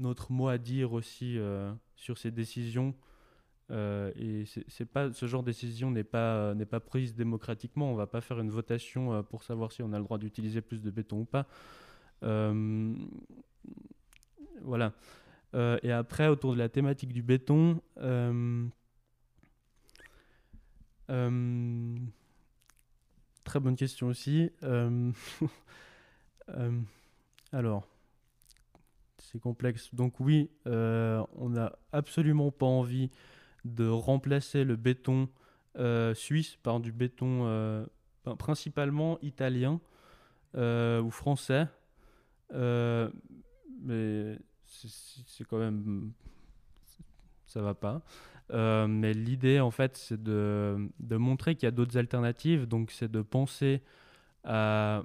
[0.00, 1.38] notre mot à dire aussi
[1.94, 2.92] sur ces décisions
[3.70, 7.92] euh, et c'est pas ce genre de décision n'est pas n'est pas prise démocratiquement.
[7.92, 10.62] On va pas faire une votation euh, pour savoir si on a le droit d'utiliser
[10.62, 11.46] plus de béton ou pas.
[12.22, 12.94] Euh,
[14.62, 14.92] voilà.
[15.54, 17.80] et après, autour de la thématique du béton,
[23.44, 24.50] très bonne question aussi.
[27.52, 27.86] alors,
[29.18, 29.94] c'est complexe.
[29.94, 33.10] Donc oui, on n'a absolument pas envie
[33.64, 35.28] de remplacer le béton
[35.78, 37.86] euh, suisse par du béton euh,
[38.38, 39.80] principalement italien
[40.56, 41.66] euh, ou français.
[42.52, 46.12] mais c'est quand même.
[47.46, 48.02] Ça va pas.
[48.86, 52.66] mais l'idée, en fait, c'est de, de, montrer qu'il y a d'autres alternatives.
[52.66, 53.82] Donc, c'est de penser
[54.44, 55.04] à,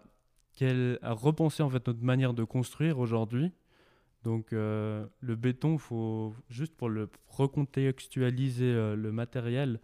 [1.02, 3.52] à repenser en fait notre manière de construire aujourd'hui
[4.24, 9.80] donc euh, le béton, faut juste pour le recontextualiser euh, le matériel,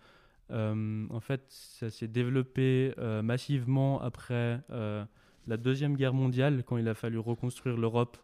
[0.51, 6.95] euh, en fait, ça s'est développé massivement après la deuxième guerre mondiale, quand il a
[6.95, 8.17] fallu reconstruire l'Europe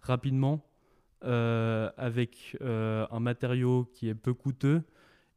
[0.00, 0.64] rapidement
[1.22, 4.82] avec un matériau qui est peu coûteux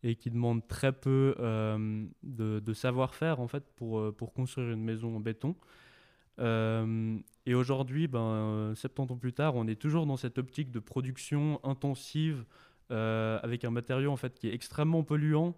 [0.04, 5.16] et qui demande très peu de, de savoir-faire en fait pour, pour construire une maison
[5.16, 5.56] en béton.
[6.40, 10.80] Euh, et aujourd'hui, ben, 70 ans plus tard, on est toujours dans cette optique de
[10.80, 12.46] production intensive
[12.92, 15.56] euh, avec un matériau en fait qui est extrêmement polluant.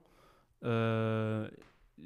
[0.64, 1.50] Euh,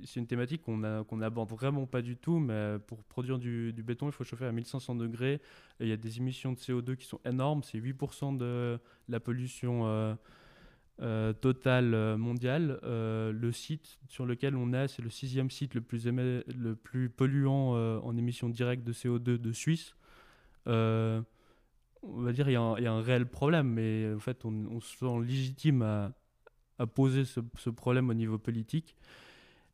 [0.06, 4.14] c'est une thématique qu'on n'aborde vraiment pas du tout, mais pour produire du, béton, il
[4.14, 5.42] faut chauffer à 1500 degrés.
[5.82, 8.80] Il y a des émissions de CO2 qui sont énormes, c'est 8% de
[9.10, 10.18] la pollution
[11.02, 12.80] euh, total euh, mondial.
[12.84, 17.10] Euh, le site sur lequel on est, c'est le sixième site le plus, le plus
[17.10, 19.96] polluant en émissions directes de CO2 de Suisse.
[20.68, 21.24] on
[22.04, 25.82] va dire qu'il y, a un réel problème, mais en fait, on, se sent légitime
[25.82, 26.14] à,
[26.94, 28.96] poser ce, problème au niveau politique.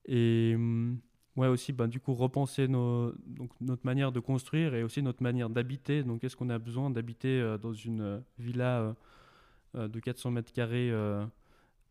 [0.05, 0.97] Et hum,
[1.35, 6.03] ouais, aussi, ben, du coup, repenser notre manière de construire et aussi notre manière d'habiter.
[6.03, 8.95] Donc, est-ce qu'on a besoin d'habiter dans une villa
[9.77, 10.91] de 400 mètres carrés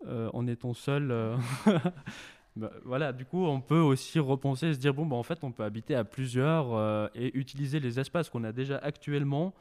[0.06, 1.08] en étant seul
[2.56, 5.44] bah, voilà, du coup, on peut aussi repenser et se dire bon, bah, en fait,
[5.44, 9.54] on peut habiter à plusieurs et utiliser les espaces qu'on a déjà actuellement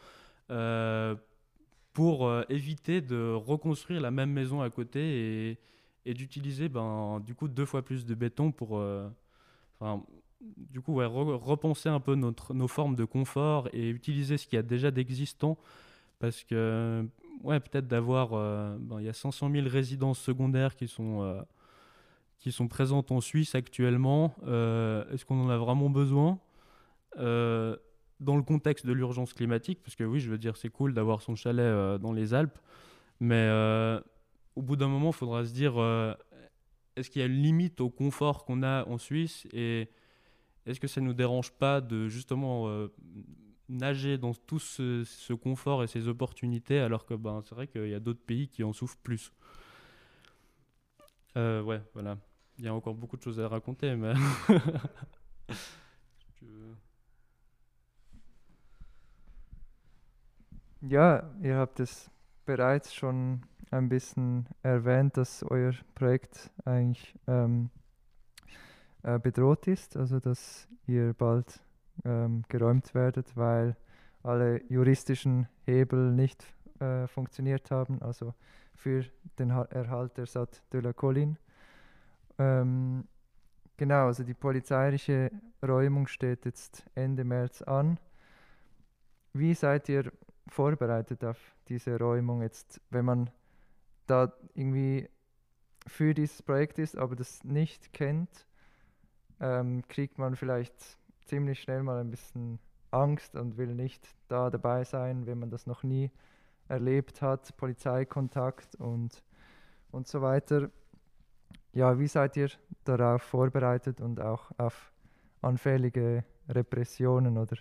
[1.95, 5.57] pour euh, éviter de reconstruire la même maison à côté
[6.05, 9.09] et, d'utiliser ben, du coup deux fois plus de béton pour euh,
[10.41, 14.59] du coup repenser un peu notre, nos formes de confort et utiliser ce qu'il y
[14.59, 15.57] a déjà d'existant
[16.19, 17.07] parce que
[17.45, 21.45] ouais peut-être d'avoir euh, ben, il y a 500 000 résidences secondaires qui sont
[22.39, 24.35] qui sont présentes en Suisse actuellement.
[24.43, 26.39] Est-ce qu'on en a vraiment besoin?
[28.21, 31.21] Dans le contexte de l'urgence climatique, parce que oui, je veux dire, c'est cool d'avoir
[31.21, 32.57] son chalet euh, dans les Alpes,
[33.19, 33.99] mais euh,
[34.55, 36.13] au bout d'un moment, il faudra se dire, euh,
[36.95, 39.89] est-ce qu'il y a une limite au confort qu'on a en Suisse et
[40.65, 42.69] est-ce que ça ne nous dérange pas de justement
[43.69, 47.93] nager dans tout ce, confort et ces opportunités alors que ben, c'est vrai qu'il y
[47.93, 49.31] a d'autres pays qui en souffrent plus
[51.35, 52.17] voilà.
[52.57, 54.13] Il y a encore beaucoup de choses à raconter, mais...
[60.87, 62.11] Ja, ihr habt es
[62.45, 67.71] bereits schon ein bisschen erwähnt, dass euer Projekt eigentlich ähm,
[69.01, 71.64] äh, bedroht ist, also dass ihr bald
[72.05, 73.75] ähm, geräumt werdet, weil
[74.23, 76.45] alle juristischen Hebel nicht
[76.79, 78.33] äh, funktioniert haben, also
[78.75, 79.05] für
[79.39, 81.37] den ha Erhalt der Sat de la Colline.
[82.37, 83.07] Ähm,
[83.77, 85.31] genau, also die polizeiliche
[85.65, 87.99] Räumung steht jetzt Ende März an.
[89.33, 90.11] Wie seid ihr
[90.47, 91.37] vorbereitet auf
[91.67, 93.29] diese Räumung jetzt, wenn man
[94.07, 95.09] da irgendwie
[95.87, 98.47] für dieses Projekt ist, aber das nicht kennt,
[99.39, 102.59] ähm, kriegt man vielleicht ziemlich schnell mal ein bisschen
[102.91, 106.11] Angst und will nicht da dabei sein, wenn man das noch nie
[106.67, 109.23] erlebt hat, Polizeikontakt und,
[109.91, 110.69] und so weiter.
[111.73, 112.49] Ja, wie seid ihr
[112.85, 114.91] darauf vorbereitet und auch auf
[115.41, 117.57] anfällige Repressionen oder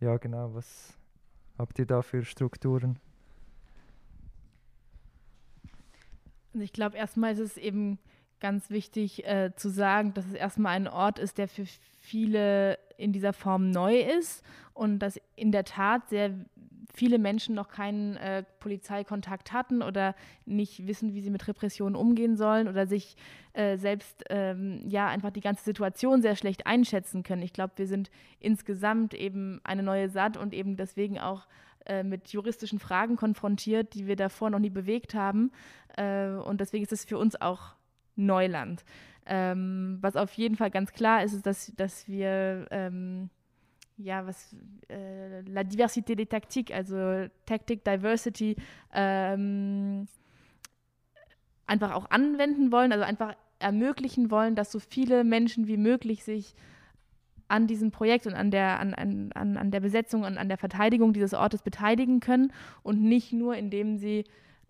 [0.00, 0.96] ja genau, was,
[1.58, 2.98] habt ihr da für Strukturen?
[6.52, 7.98] Ich glaube, erstmal ist es eben
[8.44, 11.64] ganz wichtig äh, zu sagen, dass es erstmal ein Ort ist, der für
[12.02, 16.30] viele in dieser Form neu ist und dass in der Tat sehr
[16.92, 22.36] viele Menschen noch keinen äh, Polizeikontakt hatten oder nicht wissen, wie sie mit Repressionen umgehen
[22.36, 23.16] sollen oder sich
[23.54, 27.40] äh, selbst ähm, ja einfach die ganze Situation sehr schlecht einschätzen können.
[27.40, 31.46] Ich glaube, wir sind insgesamt eben eine neue SAT und eben deswegen auch
[31.86, 35.50] äh, mit juristischen Fragen konfrontiert, die wir davor noch nie bewegt haben.
[35.96, 37.74] Äh, und deswegen ist es für uns auch
[38.16, 38.84] Neuland.
[39.26, 43.30] Ähm, was auf jeden Fall ganz klar ist, ist, dass, dass wir ähm,
[43.96, 44.54] ja, was,
[44.88, 48.56] äh, la Diversité des Taktiques, also Tactic Diversity,
[48.92, 50.06] ähm,
[51.66, 56.54] einfach auch anwenden wollen, also einfach ermöglichen wollen, dass so viele Menschen wie möglich sich
[57.48, 61.12] an diesem Projekt und an der, an, an, an der Besetzung und an der Verteidigung
[61.12, 64.24] dieses Ortes beteiligen können und nicht nur, indem sie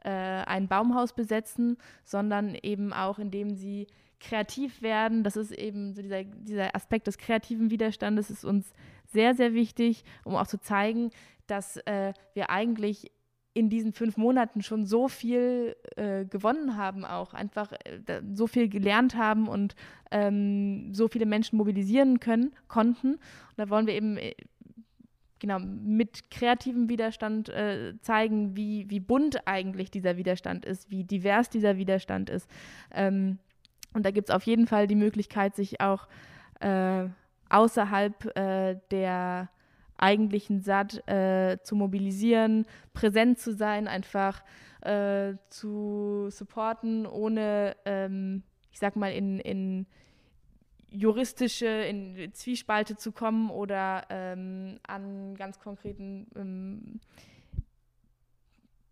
[0.05, 3.87] äh, ein Baumhaus besetzen, sondern eben auch, indem sie
[4.21, 5.23] kreativ werden.
[5.23, 8.73] Das ist eben so dieser, dieser Aspekt des kreativen Widerstandes ist uns
[9.07, 11.11] sehr, sehr wichtig, um auch zu zeigen,
[11.47, 13.11] dass äh, wir eigentlich
[13.55, 18.69] in diesen fünf Monaten schon so viel äh, gewonnen haben, auch einfach äh, so viel
[18.69, 19.77] gelernt haben und
[20.11, 23.13] ähm, so viele Menschen mobilisieren können, konnten.
[23.15, 23.21] Und
[23.57, 24.35] da wollen wir eben äh,
[25.45, 31.51] genau mit kreativem Widerstand äh, zeigen, wie, wie bunt eigentlich dieser Widerstand ist, wie divers
[31.51, 32.49] dieser Widerstand ist.
[32.91, 33.39] Ähm,
[33.93, 36.09] und da gibt es auf jeden Fall die Möglichkeit, sich auch
[36.61, 37.05] äh,
[37.51, 39.51] außerhalb äh, der
[39.99, 44.43] eigentlichen SAT äh, zu mobilisieren, präsent zu sein, einfach
[44.81, 49.87] äh, zu supporten, ohne, ähm, ich sag mal, in, in
[50.95, 57.01] juristische in Zwiespalte zu kommen oder ähm, an ganz konkreten ähm,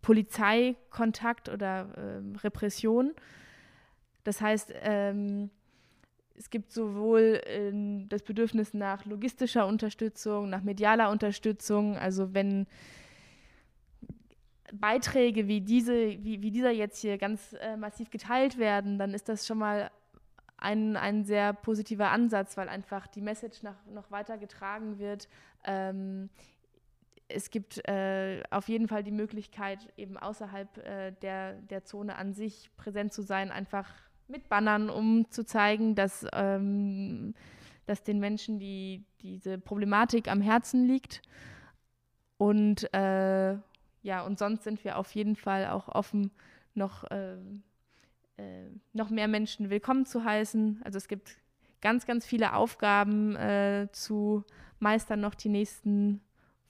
[0.02, 3.14] Polizeikontakt oder ähm, Repression.
[4.24, 5.50] Das heißt, ähm,
[6.36, 7.72] es gibt sowohl äh,
[8.08, 11.96] das Bedürfnis nach logistischer Unterstützung, nach medialer Unterstützung.
[11.96, 12.66] Also wenn
[14.72, 19.28] Beiträge wie, diese, wie, wie dieser jetzt hier ganz äh, massiv geteilt werden, dann ist
[19.28, 19.90] das schon mal
[20.62, 25.28] ein, ein sehr positiver Ansatz, weil einfach die Message nach, noch weiter getragen wird.
[25.64, 26.30] Ähm,
[27.28, 32.34] es gibt äh, auf jeden Fall die Möglichkeit, eben außerhalb äh, der, der Zone an
[32.34, 33.88] sich präsent zu sein, einfach
[34.28, 37.34] mit Bannern, um zu zeigen, dass ähm,
[37.86, 41.22] dass den Menschen die, diese Problematik am Herzen liegt.
[42.38, 43.56] Und äh,
[44.02, 46.30] ja, und sonst sind wir auf jeden Fall auch offen,
[46.74, 47.04] noch,
[48.42, 50.80] äh, noch mehr Menschen willkommen zu heißen.
[50.84, 51.36] Also es gibt
[51.80, 54.44] ganz, ganz viele Aufgaben äh, zu
[54.78, 56.20] meistern noch die nächsten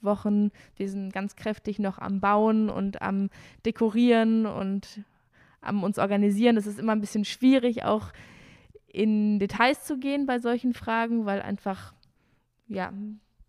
[0.01, 0.51] Wochen.
[0.75, 3.29] Wir sind ganz kräftig noch am Bauen und am
[3.65, 5.01] Dekorieren und
[5.61, 6.57] am uns organisieren.
[6.57, 8.11] Es ist immer ein bisschen schwierig, auch
[8.87, 11.93] in Details zu gehen bei solchen Fragen, weil einfach
[12.67, 12.93] ja,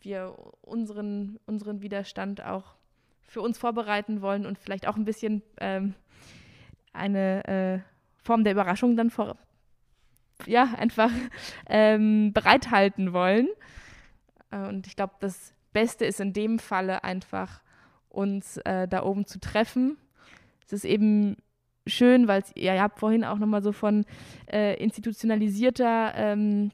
[0.01, 2.77] wir unseren, unseren Widerstand auch
[3.23, 5.95] für uns vorbereiten wollen und vielleicht auch ein bisschen ähm,
[6.93, 7.94] eine äh,
[8.25, 9.37] Form der Überraschung dann vor,
[10.47, 11.11] ja, einfach
[11.69, 13.49] ähm, bereithalten wollen.
[14.51, 17.61] Äh, und ich glaube, das Beste ist in dem Falle einfach,
[18.09, 19.97] uns äh, da oben zu treffen.
[20.67, 21.37] Es ist eben
[21.87, 24.05] schön, weil ja, ihr habt vorhin auch nochmal so von
[24.51, 26.71] äh, institutionalisierter ähm,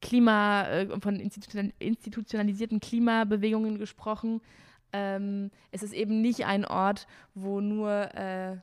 [0.00, 4.40] Klima, äh, von institutionalisierten Klimabewegungen gesprochen.
[4.92, 8.58] Ähm, es ist eben nicht ein Ort, wo nur, äh,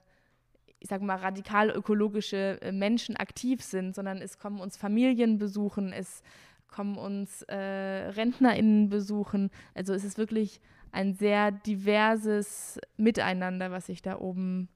[0.86, 5.92] ich sage mal, radikal ökologische äh, Menschen aktiv sind, sondern es kommen uns Familien besuchen,
[5.92, 6.22] es
[6.68, 9.50] kommen uns äh, RentnerInnen besuchen.
[9.74, 10.62] Also es ist wirklich
[10.92, 14.70] ein sehr diverses Miteinander, was sich da oben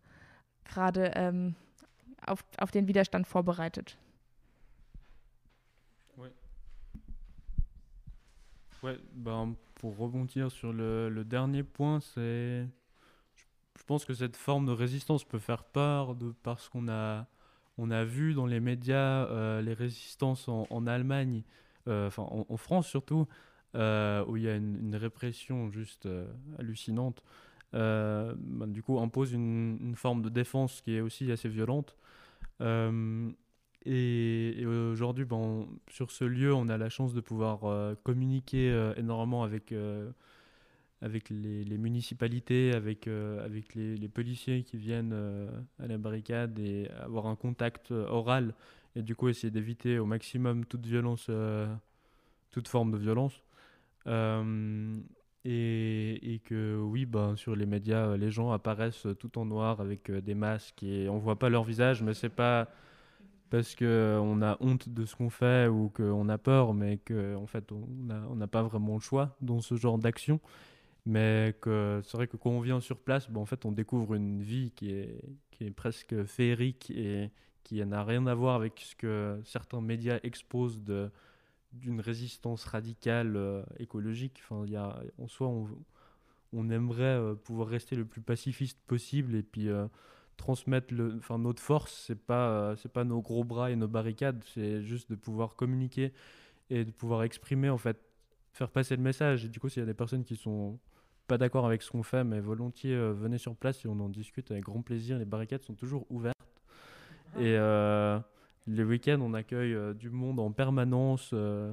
[0.66, 1.54] gerade ähm,
[2.26, 3.96] auf, auf den Widerstand vorbereitet.
[6.18, 6.32] Ouais.
[8.82, 12.68] Ouais, ben, pour rebondir sur le, le dernier point, c'est.
[13.90, 17.26] Pense que cette forme de résistance peut faire peur de, parce qu'on a,
[17.80, 21.42] on a vu dans les médias euh, les résistances en, Allemagne,
[21.88, 23.28] euh, enfin en, France surtout,
[23.74, 26.08] euh, où il y a une, répression juste
[26.60, 27.24] hallucinante.
[27.74, 28.36] Ben,
[28.68, 31.98] du coup, impose une, forme de défense qui est aussi assez violente.
[33.86, 39.74] Et, aujourd'hui, bon, sur ce lieu, on a la chance de pouvoir communiquer énormément avec,
[41.02, 45.14] avec les, municipalités, avec, euh, avec les, policiers qui viennent
[45.80, 48.54] à la barricade et avoir un contact oral
[48.96, 51.30] et du coup essayer d'éviter au maximum toute violence,
[52.52, 53.42] toute forme de violence.
[55.46, 60.12] Et, et, que oui, ben, sur les médias, les gens apparaissent tout en noir avec
[60.12, 62.68] des masques et on voit pas leur visage, mais c'est pas
[63.50, 67.48] parce qu'on a honte de ce qu'on fait ou qu'on a peur, mais qu'en en
[67.48, 70.40] fait on n'a on pas vraiment le choix dans ce genre d'action.
[71.06, 74.16] Mais que c'est vrai que quand on vient sur place, ben, en fait on découvre
[74.16, 77.32] une vie qui est, qui est presque féerique et
[77.64, 81.12] qui n'a rien à voir avec ce que certains médias exposent de,
[81.74, 84.42] d'une résistance radicale euh, écologique.
[84.44, 85.68] Enfin, y en soi, on,
[86.54, 89.88] on aimerait euh, pouvoir rester le plus pacifiste possible et puis euh,
[90.38, 94.44] transmettre le, enfin, notre force, c'est pas, c'est pas nos gros bras et nos barricades,
[94.54, 96.14] c'est juste de pouvoir communiquer
[96.70, 98.00] et de pouvoir exprimer, en fait,
[98.54, 99.46] faire passer le message.
[99.46, 100.80] Et du coup, s'il y a des personnes qui sont
[101.30, 104.10] pas d'accord avec ce qu'on fait, mais volontiers euh, venez sur place et on en
[104.10, 105.20] discute avec grand plaisir.
[105.20, 106.36] Les barricades sont toujours ouvertes.
[107.38, 108.20] Et euh,
[108.66, 111.30] les week-ends, on accueille euh, du monde en permanence.
[111.34, 111.72] Euh,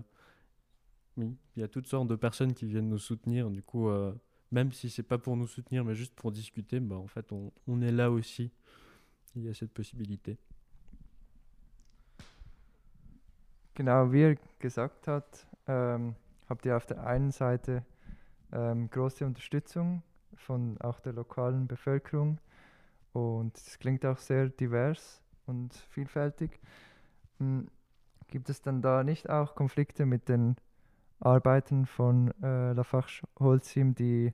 [1.16, 3.48] oui, il y a toutes sortes de personnes qui viennent nous soutenir.
[3.48, 4.12] Du coup, euh,
[4.52, 7.50] même si c'est pas pour nous soutenir, mais juste pour discuter, bah, en fait, on,
[7.66, 8.52] on est là aussi.
[9.36, 10.36] Il y a cette possibilité.
[13.74, 16.14] Genau, wie er gesagt hat, ähm,
[16.48, 17.84] habt ihr auf der einen Seite
[18.52, 20.02] ähm, große Unterstützung
[20.34, 22.38] von auch der lokalen Bevölkerung
[23.12, 26.60] und es klingt auch sehr divers und vielfältig.
[27.38, 27.68] Hm,
[28.28, 30.56] gibt es dann da nicht auch Konflikte mit den
[31.20, 34.32] Arbeiten von äh, Lafarge Holcim, die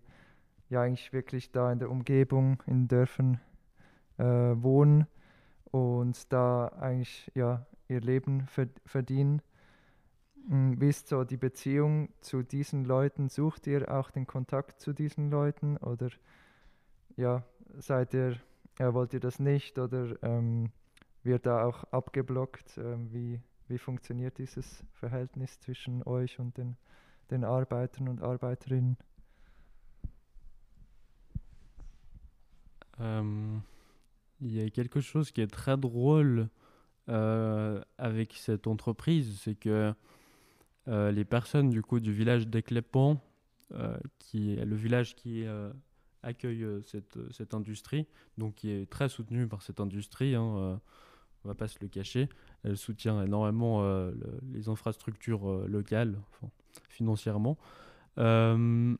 [0.68, 3.40] ja eigentlich wirklich da in der Umgebung, in Dörfern
[4.18, 5.06] äh, wohnen
[5.70, 8.46] und da eigentlich ja ihr Leben
[8.84, 9.42] verdienen.
[10.48, 13.28] Wie ist so die Beziehung zu diesen Leuten?
[13.28, 16.10] Sucht ihr auch den Kontakt zu diesen Leuten oder
[17.16, 17.44] ja,
[17.78, 18.36] seid ihr,
[18.78, 20.70] ja, wollt ihr das nicht oder ähm,
[21.22, 22.76] wird da auch abgeblockt?
[22.78, 26.76] Ähm, wie, wie funktioniert dieses Verhältnis zwischen euch und den,
[27.30, 28.96] den Arbeitern und Arbeiterinnen?
[32.98, 33.60] Euh,
[34.40, 36.48] il y a quelque chose qui est très drôle
[37.08, 39.94] euh, avec cette entreprise, c'est que
[40.86, 43.20] les personnes du coup du village d'Eclépan,
[44.18, 45.44] qui est le village qui
[46.22, 48.06] accueille cette, cette, industrie,
[48.38, 50.80] donc qui est très soutenu par cette industrie, hein,
[51.44, 52.28] on va pas se le cacher.
[52.64, 56.18] Elle soutient énormément euh, le, les infrastructures euh, locales,
[56.88, 57.58] financièrement.
[58.18, 58.94] Euh,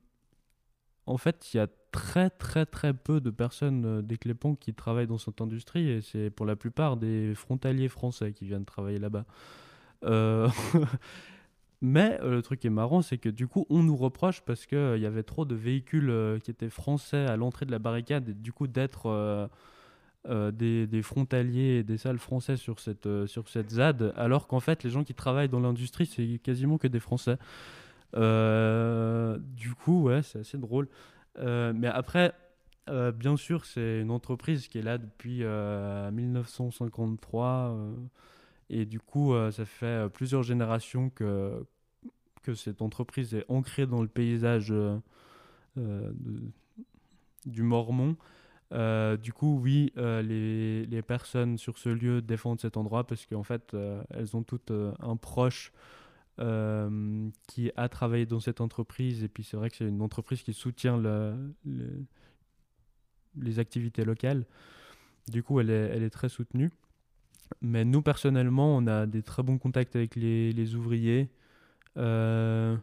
[1.07, 4.19] en fait, il y a très très très peu de personnes euh, des
[4.59, 8.65] qui travaillent dans cette industrie et c'est pour la plupart des frontaliers français qui viennent
[8.65, 9.25] travailler là-bas.
[11.83, 14.43] Euh, Mais euh, le truc qui est marrant, c'est que du coup, on nous reproche
[14.43, 17.71] parce qu'il il y avait trop de véhicules euh, qui étaient français à l'entrée de
[17.73, 19.49] la barricade, et du coup, d'être euh,
[20.29, 24.47] euh, des, des frontaliers et des salles français sur cette, euh, sur cette ZAD, alors
[24.49, 27.39] qu'en fait, les gens qui travaillent dans l'industrie, c'est quasiment que des Français.
[28.17, 30.89] Euh, du coup, ouais, c'est assez drôle.
[31.39, 32.33] Euh, mais après,
[32.91, 37.47] euh, bien sûr, c'est une entreprise qui est là depuis euh, 1953.
[37.77, 37.95] euh,
[38.71, 41.65] et du coup, euh, ça fait euh, plusieurs générations que,
[42.43, 44.99] que cette entreprise est ancrée dans le paysage euh,
[45.79, 46.13] euh,
[47.47, 48.17] du Mormon.
[48.73, 53.43] Euh, du coup, oui, les, les personnes sur ce lieu défendent cet endroit parce qu'en
[53.43, 53.77] fait,
[54.11, 54.71] elles ont toutes
[55.01, 55.73] un proche
[56.39, 59.23] qui a travaillé dans cette entreprise.
[59.23, 61.35] Et puis, c'est vrai que c'est une entreprise qui soutient le-
[61.67, 62.05] le-
[63.37, 64.47] les activités locales.
[65.29, 66.71] Du coup, elle est, elle est très soutenue.
[67.61, 71.29] Mais nous, personnellement, on a des très bons contacts avec les, les ouvriers.
[71.99, 72.77] Euh,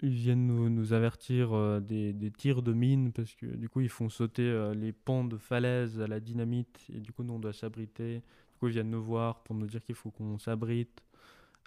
[0.00, 3.88] ils viennent nous, avertir euh, des, des tirs de mines parce que du coup, ils
[3.88, 7.38] font sauter euh, les pans de falaise à la dynamite et du coup, nous, on
[7.38, 8.16] doit s'abriter.
[8.16, 11.02] Du coup, ils viennent nous voir pour nous dire qu'il faut qu'on s'abrite.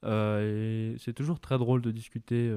[0.03, 2.51] Et c'est toujours très drôle de discuter.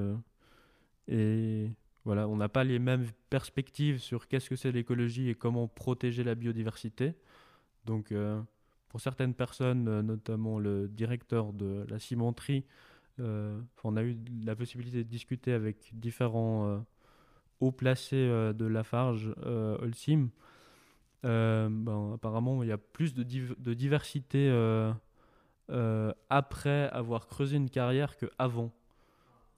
[1.07, 1.69] et
[2.05, 6.23] voilà, on n'a pas les mêmes perspectives sur qu'est-ce que c'est l'écologie et comment protéger
[6.23, 7.13] la biodiversité.
[7.85, 8.11] Donc,
[8.89, 12.65] pour certaines personnes, notamment le directeur de la cimenterie,
[13.19, 16.77] on a eu la possibilité de discuter avec différents euh,
[17.59, 20.29] hauts placés euh, de Lafarge, euh, Holcim.
[21.25, 24.93] Euh, ben, apparemment, il y a plus de, div- de diversité euh,
[25.71, 28.71] euh, après avoir creusé une carrière qu'avant.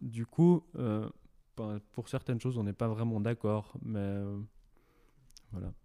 [0.01, 1.10] Du coup, euh,
[1.58, 4.39] ben, pour certaines choses, on n'est pas vraiment d'accord, mais euh,
[5.51, 5.74] voilà.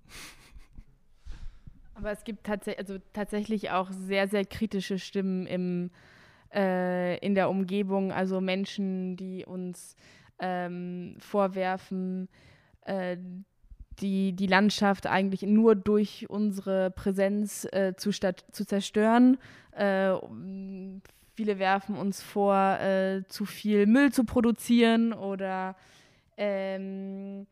[1.94, 5.90] Aber es gibt tats also tatsächlich auch sehr, sehr kritische Stimmen im,
[6.54, 9.96] äh, in der Umgebung, also Menschen, die uns
[10.38, 12.28] ähm, vorwerfen,
[12.82, 13.16] äh,
[14.00, 19.38] die, die Landschaft eigentlich nur durch unsere Präsenz äh, zu, zu zerstören.
[19.72, 20.14] Äh,
[21.34, 25.76] viele werfen uns vor, äh, zu viel Müll zu produzieren oder
[26.36, 27.46] ähm,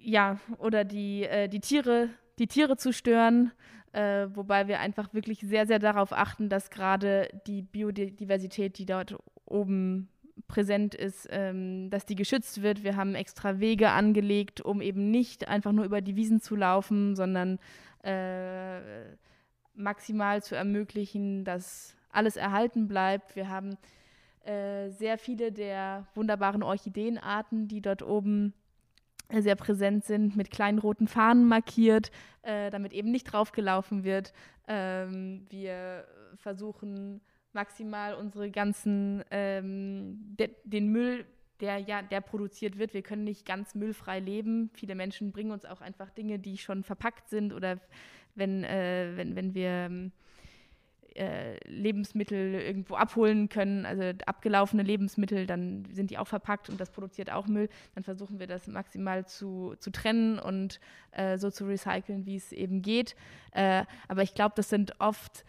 [0.00, 3.52] ja, oder die, äh, die Tiere, die Tiere zu stören,
[3.92, 9.16] äh, wobei wir einfach wirklich sehr, sehr darauf achten, dass gerade die Biodiversität, die dort
[9.44, 10.08] oben
[10.46, 12.84] präsent ist, ähm, dass die geschützt wird.
[12.84, 17.16] Wir haben extra Wege angelegt, um eben nicht einfach nur über die Wiesen zu laufen,
[17.16, 17.58] sondern
[18.02, 18.80] äh,
[19.74, 23.36] maximal zu ermöglichen, dass alles erhalten bleibt.
[23.36, 23.76] Wir haben
[24.44, 28.54] äh, sehr viele der wunderbaren Orchideenarten, die dort oben
[29.30, 32.10] sehr präsent sind, mit kleinen roten Fahnen markiert,
[32.42, 34.32] äh, damit eben nicht draufgelaufen wird.
[34.66, 36.06] Ähm, wir
[36.36, 37.20] versuchen
[37.52, 41.26] maximal unsere ganzen, ähm, de, den Müll,
[41.60, 42.94] der ja, der produziert wird.
[42.94, 44.70] Wir können nicht ganz müllfrei leben.
[44.74, 47.80] Viele Menschen bringen uns auch einfach Dinge, die schon verpackt sind oder
[48.34, 50.12] wenn, äh, wenn, wenn wir ähm,
[51.14, 56.90] äh, Lebensmittel irgendwo abholen können, also abgelaufene Lebensmittel, dann sind die auch verpackt und das
[56.90, 57.68] produziert auch Müll.
[57.94, 60.80] Dann versuchen wir das maximal zu, zu trennen und
[61.12, 63.16] äh, so zu recyceln, wie es eben geht.
[63.52, 65.44] Äh, aber ich glaube, das sind oft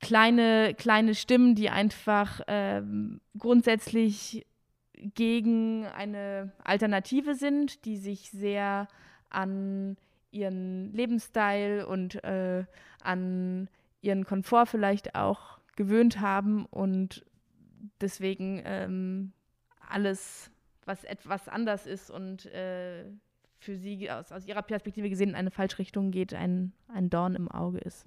[0.00, 4.46] kleine, kleine Stimmen, die einfach ähm, grundsätzlich
[4.96, 8.88] gegen eine Alternative sind, die sich sehr
[9.30, 9.96] an
[10.30, 12.64] ihren Lebensstil und äh,
[13.06, 13.68] an
[14.00, 17.24] ihren Komfort vielleicht auch gewöhnt haben und
[18.00, 19.32] deswegen ähm,
[19.88, 20.50] alles,
[20.84, 23.04] was etwas anders ist und äh,
[23.58, 27.34] für sie aus, aus ihrer Perspektive gesehen in eine falsche Richtung geht, ein, ein Dorn
[27.34, 28.06] im Auge ist.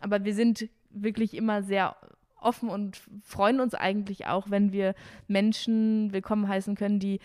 [0.00, 1.96] Aber wir sind wirklich immer sehr
[2.40, 4.94] offen und freuen uns eigentlich auch, wenn wir
[5.28, 7.20] Menschen willkommen heißen können, die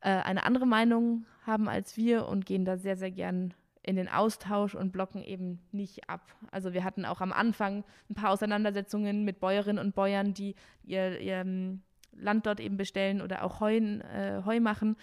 [0.00, 4.08] äh, eine andere Meinung haben als wir und gehen da sehr, sehr gern in den
[4.08, 6.34] Austausch und blocken eben nicht ab.
[6.50, 10.54] Also wir hatten auch am Anfang ein paar Auseinandersetzungen mit Bäuerinnen und Bäuern, die
[10.84, 11.44] ihr, ihr
[12.12, 14.96] Land dort eben bestellen oder auch Heu, äh, Heu machen.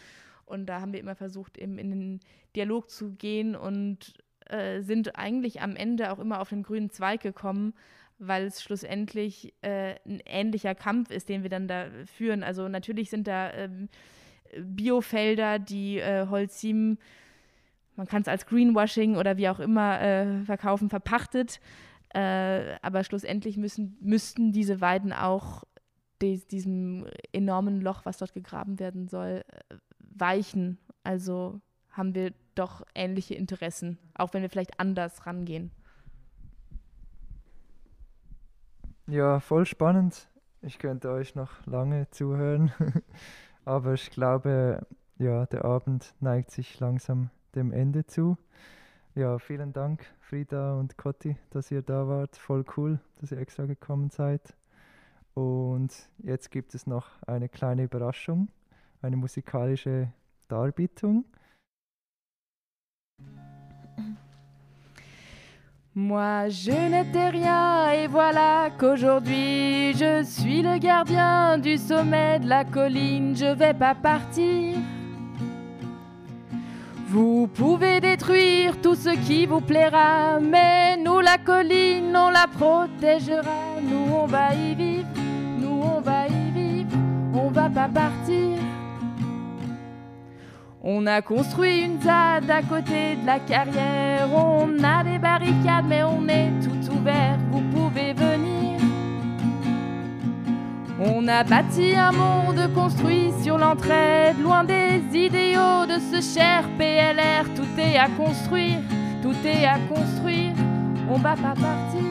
[0.45, 2.19] Und da haben wir immer versucht, eben in den
[2.55, 4.13] Dialog zu gehen und
[4.47, 7.73] äh, sind eigentlich am Ende auch immer auf den grünen Zweig gekommen,
[8.17, 12.43] weil es schlussendlich äh, ein ähnlicher Kampf ist, den wir dann da führen.
[12.43, 13.89] Also natürlich sind da ähm,
[14.57, 16.97] Biofelder, die äh, Holcim,
[18.00, 21.60] man kann es als Greenwashing oder wie auch immer äh, verkaufen, verpachtet.
[22.14, 25.66] Äh, aber schlussendlich müssen, müssten diese Weiden auch
[26.22, 30.78] des, diesem enormen Loch, was dort gegraben werden soll, äh, weichen.
[31.04, 31.60] Also
[31.91, 35.70] haben wir doch ähnliche Interessen, auch wenn wir vielleicht anders rangehen.
[39.08, 40.30] Ja, voll spannend.
[40.62, 42.72] Ich könnte euch noch lange zuhören,
[43.66, 44.88] aber ich glaube,
[45.18, 48.38] ja, der Abend neigt sich langsam dem Ende zu.
[49.16, 52.38] Ja, vielen Dank, Frieda und Cotti, dass ihr da wart.
[52.38, 54.56] Voll cool, dass ihr extra gekommen seid.
[55.34, 58.50] Und jetzt gibt es noch eine kleine Überraschung,
[59.02, 60.12] eine musikalische
[60.47, 61.26] Darbietung.
[65.95, 72.64] Moi je n'étais rien et voilà qu'aujourd'hui je suis le gardien du sommet de la
[72.64, 74.78] colline, je vais pas partir.
[77.12, 83.82] Vous pouvez détruire tout ce qui vous plaira, mais nous la colline on la protégera,
[83.82, 85.07] nous on va y vivre,
[85.60, 86.95] nous on va y vivre,
[87.34, 88.60] on va pas partir.
[90.84, 94.30] On a construit une ZAD à côté de la carrière.
[94.32, 97.39] On a des barricades, mais on est tout ouvert.
[101.02, 107.45] On a bâti un monde construit sur l'entraide, loin des idéaux de ce cher PLR.
[107.56, 108.82] Tout est à construire,
[109.22, 110.52] tout est à construire.
[111.10, 112.04] On va pas partir.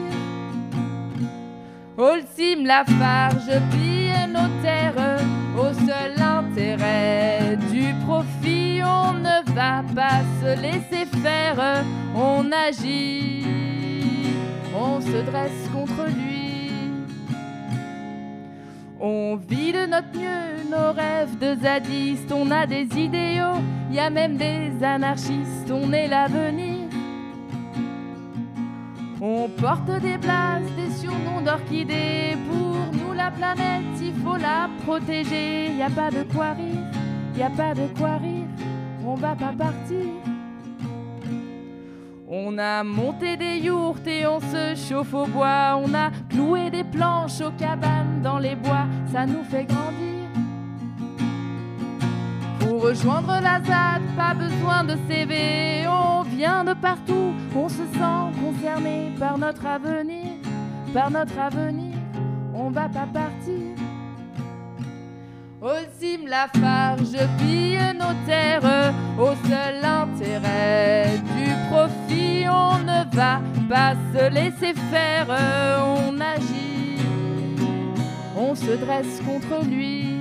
[1.97, 5.19] Holcim, la farge, pille nos terres
[5.55, 8.81] au seul intérêt du profit.
[8.83, 11.83] On ne va pas se laisser faire,
[12.15, 13.45] on agit,
[14.73, 16.48] on se dresse contre lui.
[19.01, 23.99] On vit de notre mieux nos rêves de zadistes, on a des idéaux, il y
[23.99, 26.89] a même des anarchistes, on est l'avenir.
[29.21, 32.37] On porte des places, des surnoms d'orchidées.
[32.49, 35.71] Pour nous, la planète, il faut la protéger.
[35.77, 36.85] Y a pas de quoi rire,
[37.37, 38.47] y a pas de quoi rire.
[39.05, 40.28] On va pas partir.
[42.31, 45.81] On a monté des yourtes et on se chauffe au bois.
[45.83, 48.85] On a cloué des planches aux cabanes dans les bois.
[49.11, 50.29] Ça nous fait grandir.
[52.59, 55.87] Pour rejoindre la ZAD, pas besoin de CV.
[55.87, 60.33] On vient de partout, on se sent concerné par notre avenir.
[60.93, 61.95] Par notre avenir,
[62.53, 63.88] on va pas partir.
[65.61, 72.45] Holcim la farge pille nos terres au seul intérêt du profit.
[72.47, 75.27] On ne va pas se laisser faire,
[75.83, 77.03] on agit,
[78.37, 80.19] on se dresse contre lui.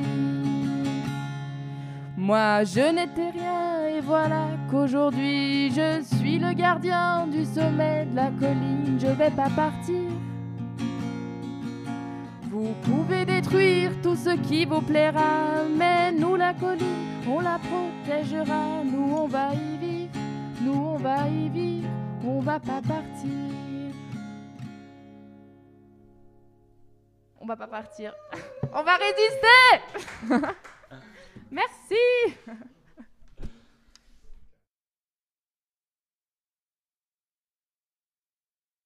[2.16, 8.30] Moi je n'étais rien et voilà qu'aujourd'hui je suis le gardien du sommet de la
[8.40, 8.98] colline.
[9.00, 10.10] Je vais pas partir.
[12.60, 18.82] Vous pouvez détruire tout ce qui vous plaira, mais nous la colline, on la protégera.
[18.82, 20.18] Nous on va y vivre,
[20.62, 21.88] nous on va y vivre,
[22.24, 23.30] on va pas partir.
[27.40, 28.12] On va pas partir.
[28.72, 29.70] On va résister
[31.52, 31.94] Merci